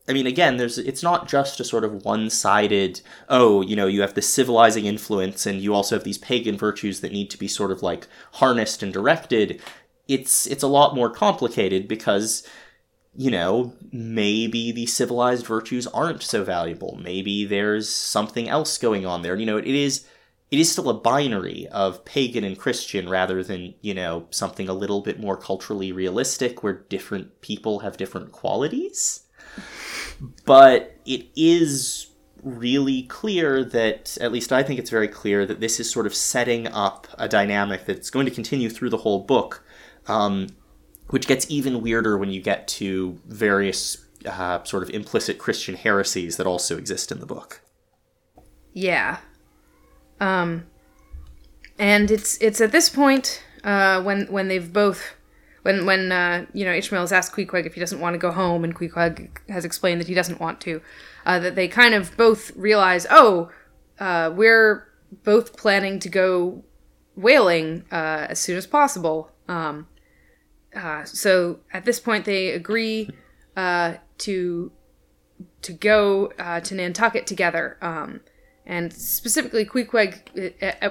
[0.07, 3.01] I mean, again, there's it's not just a sort of one-sided.
[3.29, 6.99] Oh, you know, you have this civilizing influence, and you also have these pagan virtues
[7.01, 9.61] that need to be sort of like harnessed and directed.
[10.07, 12.47] It's it's a lot more complicated because
[13.15, 16.97] you know, maybe the civilized virtues aren't so valuable.
[17.01, 19.35] Maybe there's something else going on there.
[19.35, 20.05] You know, it is
[20.51, 24.73] it is still a binary of pagan and Christian rather than, you know, something a
[24.73, 29.21] little bit more culturally realistic where different people have different qualities.
[30.45, 32.07] But it is
[32.41, 36.15] really clear that, at least I think it's very clear, that this is sort of
[36.15, 39.63] setting up a dynamic that's going to continue through the whole book.
[40.07, 40.47] Um,
[41.09, 46.37] which gets even weirder when you get to various uh, sort of implicit Christian heresies
[46.37, 47.61] that also exist in the book.
[48.73, 49.19] Yeah.
[50.19, 50.65] Um,
[51.77, 55.15] and it's it's at this point uh, when when they've both
[55.63, 58.31] when when uh, you know Ishmael has asked Queequeg if he doesn't want to go
[58.31, 60.81] home, and Queequeg has explained that he doesn't want to,
[61.25, 63.49] uh, that they kind of both realize, oh,
[63.99, 64.87] uh, we're
[65.23, 66.63] both planning to go
[67.15, 69.31] whaling uh, as soon as possible.
[69.47, 69.87] Um,
[70.75, 73.09] uh, so at this point, they agree
[73.55, 74.71] uh, to
[75.61, 77.77] to go to Nantucket together.
[77.81, 78.19] Um,
[78.65, 80.89] and specifically, Queequeg, uh,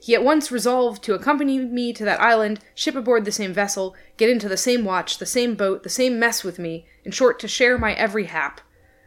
[0.00, 3.94] he at once resolved to accompany me to that island, ship aboard the same vessel,
[4.16, 6.86] get into the same watch, the same boat, the same mess with me.
[7.04, 8.60] In short, to share my every hap.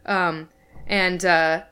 [0.05, 0.49] Um,
[0.87, 1.63] and uh,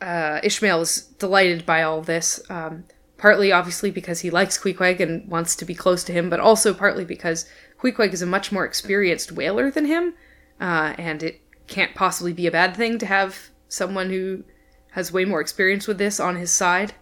[0.00, 2.40] uh, Ishmael is delighted by all this.
[2.50, 2.84] Um,
[3.18, 6.72] partly obviously because he likes Queequeg and wants to be close to him, but also
[6.72, 7.46] partly because
[7.78, 10.14] Queequeg is a much more experienced whaler than him,
[10.60, 14.44] uh, and it can't possibly be a bad thing to have someone who
[14.92, 16.94] has way more experience with this on his side.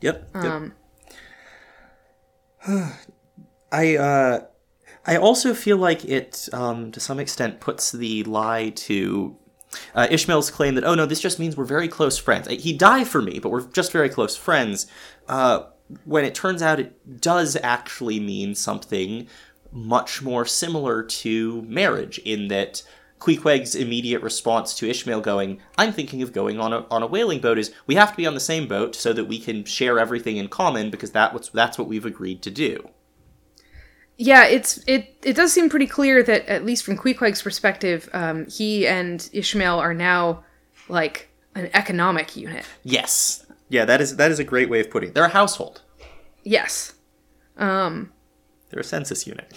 [0.00, 0.30] Yep.
[0.34, 0.44] yep.
[0.44, 0.74] Um,
[3.72, 4.40] I uh,
[5.06, 9.36] I also feel like it, um, to some extent, puts the lie to
[9.94, 12.48] uh, Ishmael's claim that, oh no, this just means we're very close friends.
[12.48, 14.86] He'd die for me, but we're just very close friends.
[15.28, 15.64] Uh,
[16.04, 19.26] when it turns out it does actually mean something
[19.72, 22.82] much more similar to marriage, in that
[23.20, 27.40] Queequeg's immediate response to Ishmael going, I'm thinking of going on a, on a whaling
[27.40, 29.98] boat, is we have to be on the same boat so that we can share
[29.98, 32.88] everything in common because that what's, that's what we've agreed to do.
[34.16, 35.16] Yeah, it's it.
[35.22, 39.78] It does seem pretty clear that at least from Queequeg's perspective, um, he and Ishmael
[39.78, 40.44] are now
[40.90, 42.66] like an economic unit.
[42.82, 45.14] Yes, yeah, that is that is a great way of putting it.
[45.14, 45.80] They're a household.
[46.42, 46.92] Yes.
[47.56, 48.12] Um.
[48.68, 49.50] They're a census unit.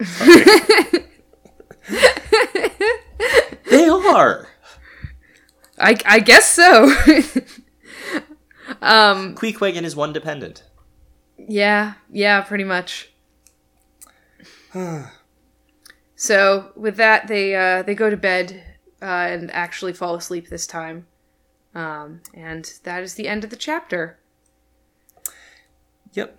[3.72, 4.48] they are.
[5.78, 6.84] I I guess so.
[8.82, 9.34] um.
[9.34, 10.64] Queequeg is one dependent.
[11.36, 11.94] Yeah.
[12.10, 12.42] Yeah.
[12.42, 13.12] Pretty much.
[16.16, 18.62] so with that, they uh, they go to bed
[19.00, 21.06] uh, and actually fall asleep this time,
[21.74, 24.18] um, and that is the end of the chapter.
[26.12, 26.38] Yep,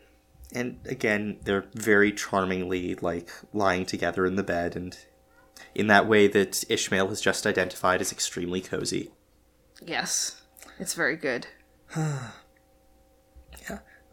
[0.53, 4.97] and again, they're very charmingly like lying together in the bed, and
[5.75, 9.11] in that way that Ishmael has just identified as extremely cozy.
[9.85, 10.41] Yes,
[10.79, 11.47] it's very good.
[11.95, 12.19] yeah.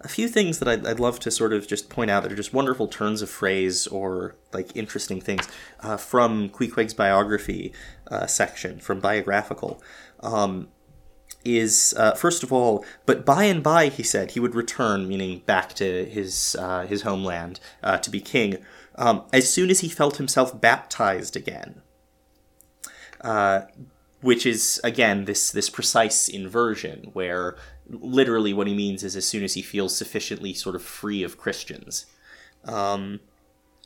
[0.01, 2.37] a few things that I'd, I'd, love to sort of just point out that are
[2.37, 5.49] just wonderful turns of phrase or like interesting things
[5.81, 7.73] uh, from Queequeg's biography
[8.11, 9.83] uh, section from biographical.
[10.21, 10.69] Um,
[11.45, 15.39] is uh, first of all, but by and by, he said he would return, meaning
[15.47, 18.59] back to his uh, his homeland uh, to be king,
[19.01, 21.83] um, as soon as he felt himself baptized again.
[23.21, 23.63] Uh,
[24.23, 27.57] which is again this this precise inversion where
[27.89, 31.39] literally what he means is as soon as he feels sufficiently sort of free of
[31.39, 32.07] Christians.
[32.65, 33.21] Um,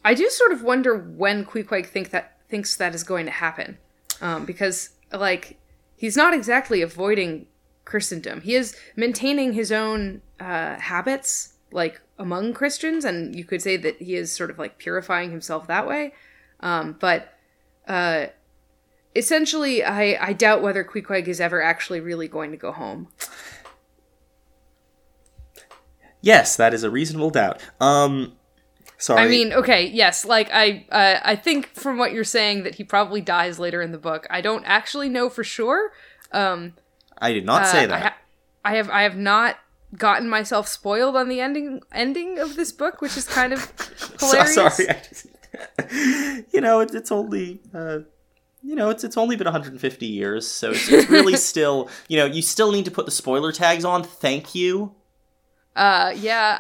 [0.05, 3.79] I do sort of wonder when Queequeg think that thinks that is going to happen,
[4.21, 5.59] um, because like
[5.97, 7.47] he's not exactly avoiding
[7.85, 8.41] Christendom.
[8.41, 14.01] He is maintaining his own uh, habits, like among Christians, and you could say that
[14.01, 16.15] he is sort of like purifying himself that way.
[16.61, 17.35] Um, but
[17.87, 18.27] uh,
[19.15, 23.09] essentially, I I doubt whether Queequeg is ever actually really going to go home.
[26.25, 27.61] Yes, that is a reasonable doubt.
[27.81, 28.33] Um,
[28.97, 29.21] sorry.
[29.21, 32.85] I mean, okay, yes, like I, uh, I think from what you're saying that he
[32.85, 34.27] probably dies later in the book.
[34.31, 35.93] I don't actually know for sure.
[36.33, 36.73] Um,
[37.19, 37.95] I did not uh, say that.
[37.95, 38.17] I, ha-
[38.65, 39.59] I have, I have not
[39.97, 43.61] gotten myself spoiled on the ending ending of this book, which is kind of
[44.21, 44.55] hilarious.
[44.55, 45.27] so, sorry, just,
[46.53, 47.61] you know, it, it's only.
[47.73, 48.01] Uh,
[48.67, 52.25] you know, it's it's only been 150 years, so it's, it's really still, you know,
[52.25, 54.03] you still need to put the spoiler tags on.
[54.03, 54.95] Thank you.
[55.77, 56.57] Uh, yeah,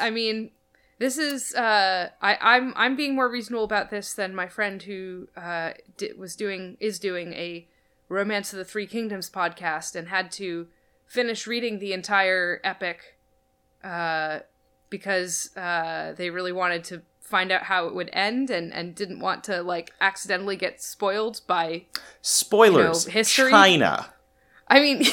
[0.00, 0.50] I, I mean,
[0.98, 5.28] This is uh, I, I'm I'm being more reasonable about this than my friend who
[5.36, 7.68] uh, di- was doing is doing a
[8.08, 10.68] Romance of the Three Kingdoms podcast and had to
[11.06, 13.16] finish reading the entire epic
[13.82, 14.40] uh,
[14.90, 19.20] because uh, they really wanted to find out how it would end and, and didn't
[19.20, 21.84] want to like accidentally get spoiled by
[22.22, 23.04] Spoilers.
[23.04, 23.50] You know, history?
[23.50, 24.12] China.
[24.68, 25.04] I mean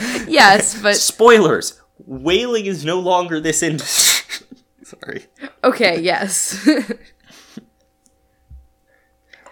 [0.28, 1.80] yes but Spoilers.
[2.06, 4.46] Whaling is no longer this industry.
[4.82, 5.26] Sorry.
[5.64, 6.66] okay yes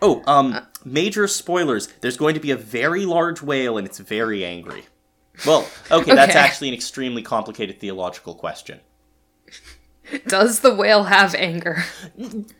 [0.03, 1.89] Oh, um, major spoilers.
[2.01, 4.85] There's going to be a very large whale and it's very angry.
[5.45, 8.81] Well, okay, that's actually an extremely complicated theological question.
[10.29, 11.85] does the whale have anger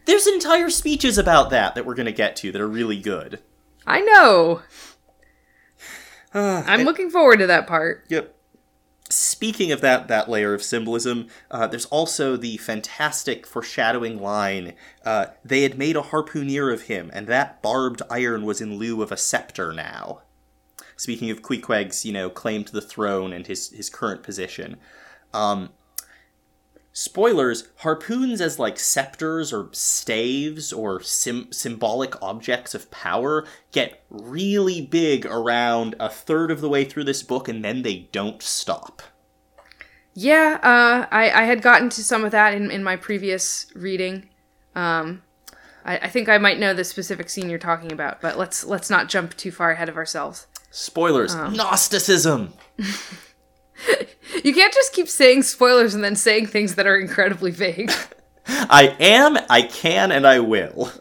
[0.05, 3.41] There's entire speeches about that that we're going to get to that are really good.
[3.87, 4.63] I know
[6.35, 8.36] uh, I'm looking forward to that part Yep.
[9.09, 14.75] Speaking of that that layer of symbolism, uh, there's also the fantastic foreshadowing line.
[15.05, 19.03] Uh, they had made a harpooneer of him, and that barbed iron was in lieu
[19.03, 20.23] of a scepter now.
[20.97, 24.77] Speaking of Queequeg's, you know, claim to the throne and his his current position.
[25.33, 25.71] Um,
[26.97, 34.81] spoilers: harpoons as like scepters or staves or sim- symbolic objects of power get really
[34.81, 39.03] big around a third of the way through this book, and then they don't stop.
[40.15, 44.31] Yeah, uh, I, I had gotten to some of that in, in my previous reading.
[44.75, 45.23] Um,
[45.85, 48.89] I, I think I might know the specific scene you're talking about, but let's let's
[48.89, 50.47] not jump too far ahead of ourselves.
[50.71, 52.55] Spoilers: Gnosticism.
[54.45, 57.91] You can't just keep saying spoilers and then saying things that are incredibly vague.
[58.47, 60.93] I am, I can, and I will.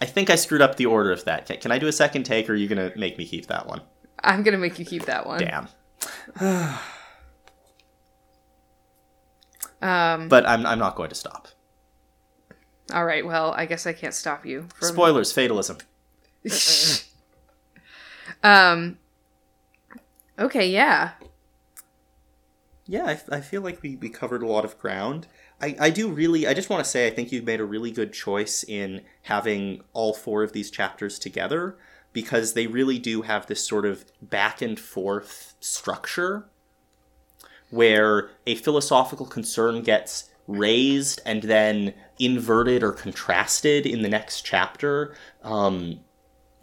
[0.00, 1.46] I think I screwed up the order of that.
[1.46, 3.66] Can, can I do a second take, or are you gonna make me keep that
[3.66, 3.80] one?
[4.22, 5.40] I'm gonna make you keep that one.
[5.40, 5.68] Damn.
[9.82, 11.48] Um, But I'm, I'm not going to stop.
[12.92, 14.66] all right, well, I guess I can't stop you.
[14.74, 15.78] From, Spoilers: fatalism.
[18.42, 18.98] um.
[20.38, 21.10] Okay, yeah.
[22.86, 25.26] Yeah, I, I feel like we, we covered a lot of ground.
[25.60, 27.90] I, I do really, I just want to say, I think you've made a really
[27.90, 31.78] good choice in having all four of these chapters together
[32.12, 36.46] because they really do have this sort of back and forth structure
[37.70, 45.14] where a philosophical concern gets raised and then inverted or contrasted in the next chapter
[45.42, 45.98] um,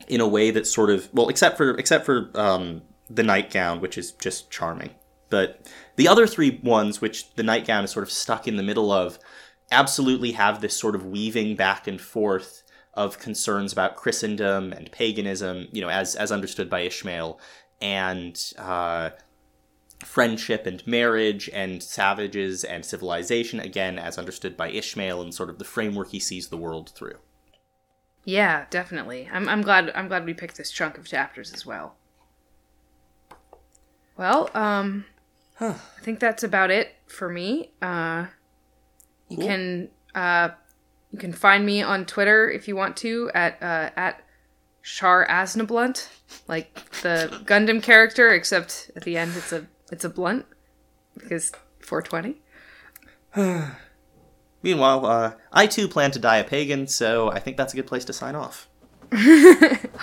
[0.07, 3.97] in a way that sort of well except for except for um, the nightgown which
[3.97, 4.91] is just charming
[5.29, 5.67] but
[6.01, 9.19] the other three ones which the nightgown is sort of stuck in the middle of
[9.69, 12.63] absolutely have this sort of weaving back and forth
[12.95, 17.39] of concerns about christendom and paganism you know as as understood by ishmael
[17.79, 19.11] and uh,
[20.03, 25.59] friendship and marriage and savages and civilization again as understood by ishmael and sort of
[25.59, 27.19] the framework he sees the world through
[28.25, 29.29] Yeah, definitely.
[29.31, 31.95] I'm I'm glad I'm glad we picked this chunk of chapters as well.
[34.15, 35.05] Well, um
[35.97, 37.71] I think that's about it for me.
[37.81, 38.25] Uh
[39.29, 39.47] you Cool.
[39.47, 40.49] can uh
[41.11, 44.23] you can find me on Twitter if you want to at uh at
[44.83, 46.07] Char Aznablunt,
[46.47, 50.45] like the Gundam character, except at the end it's a it's a blunt
[51.17, 51.51] because
[51.81, 52.41] 420.
[54.63, 57.87] meanwhile uh, i too plan to die a pagan so i think that's a good
[57.87, 58.67] place to sign off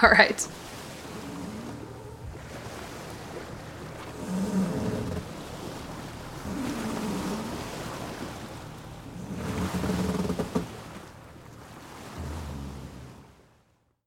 [0.02, 0.46] All right.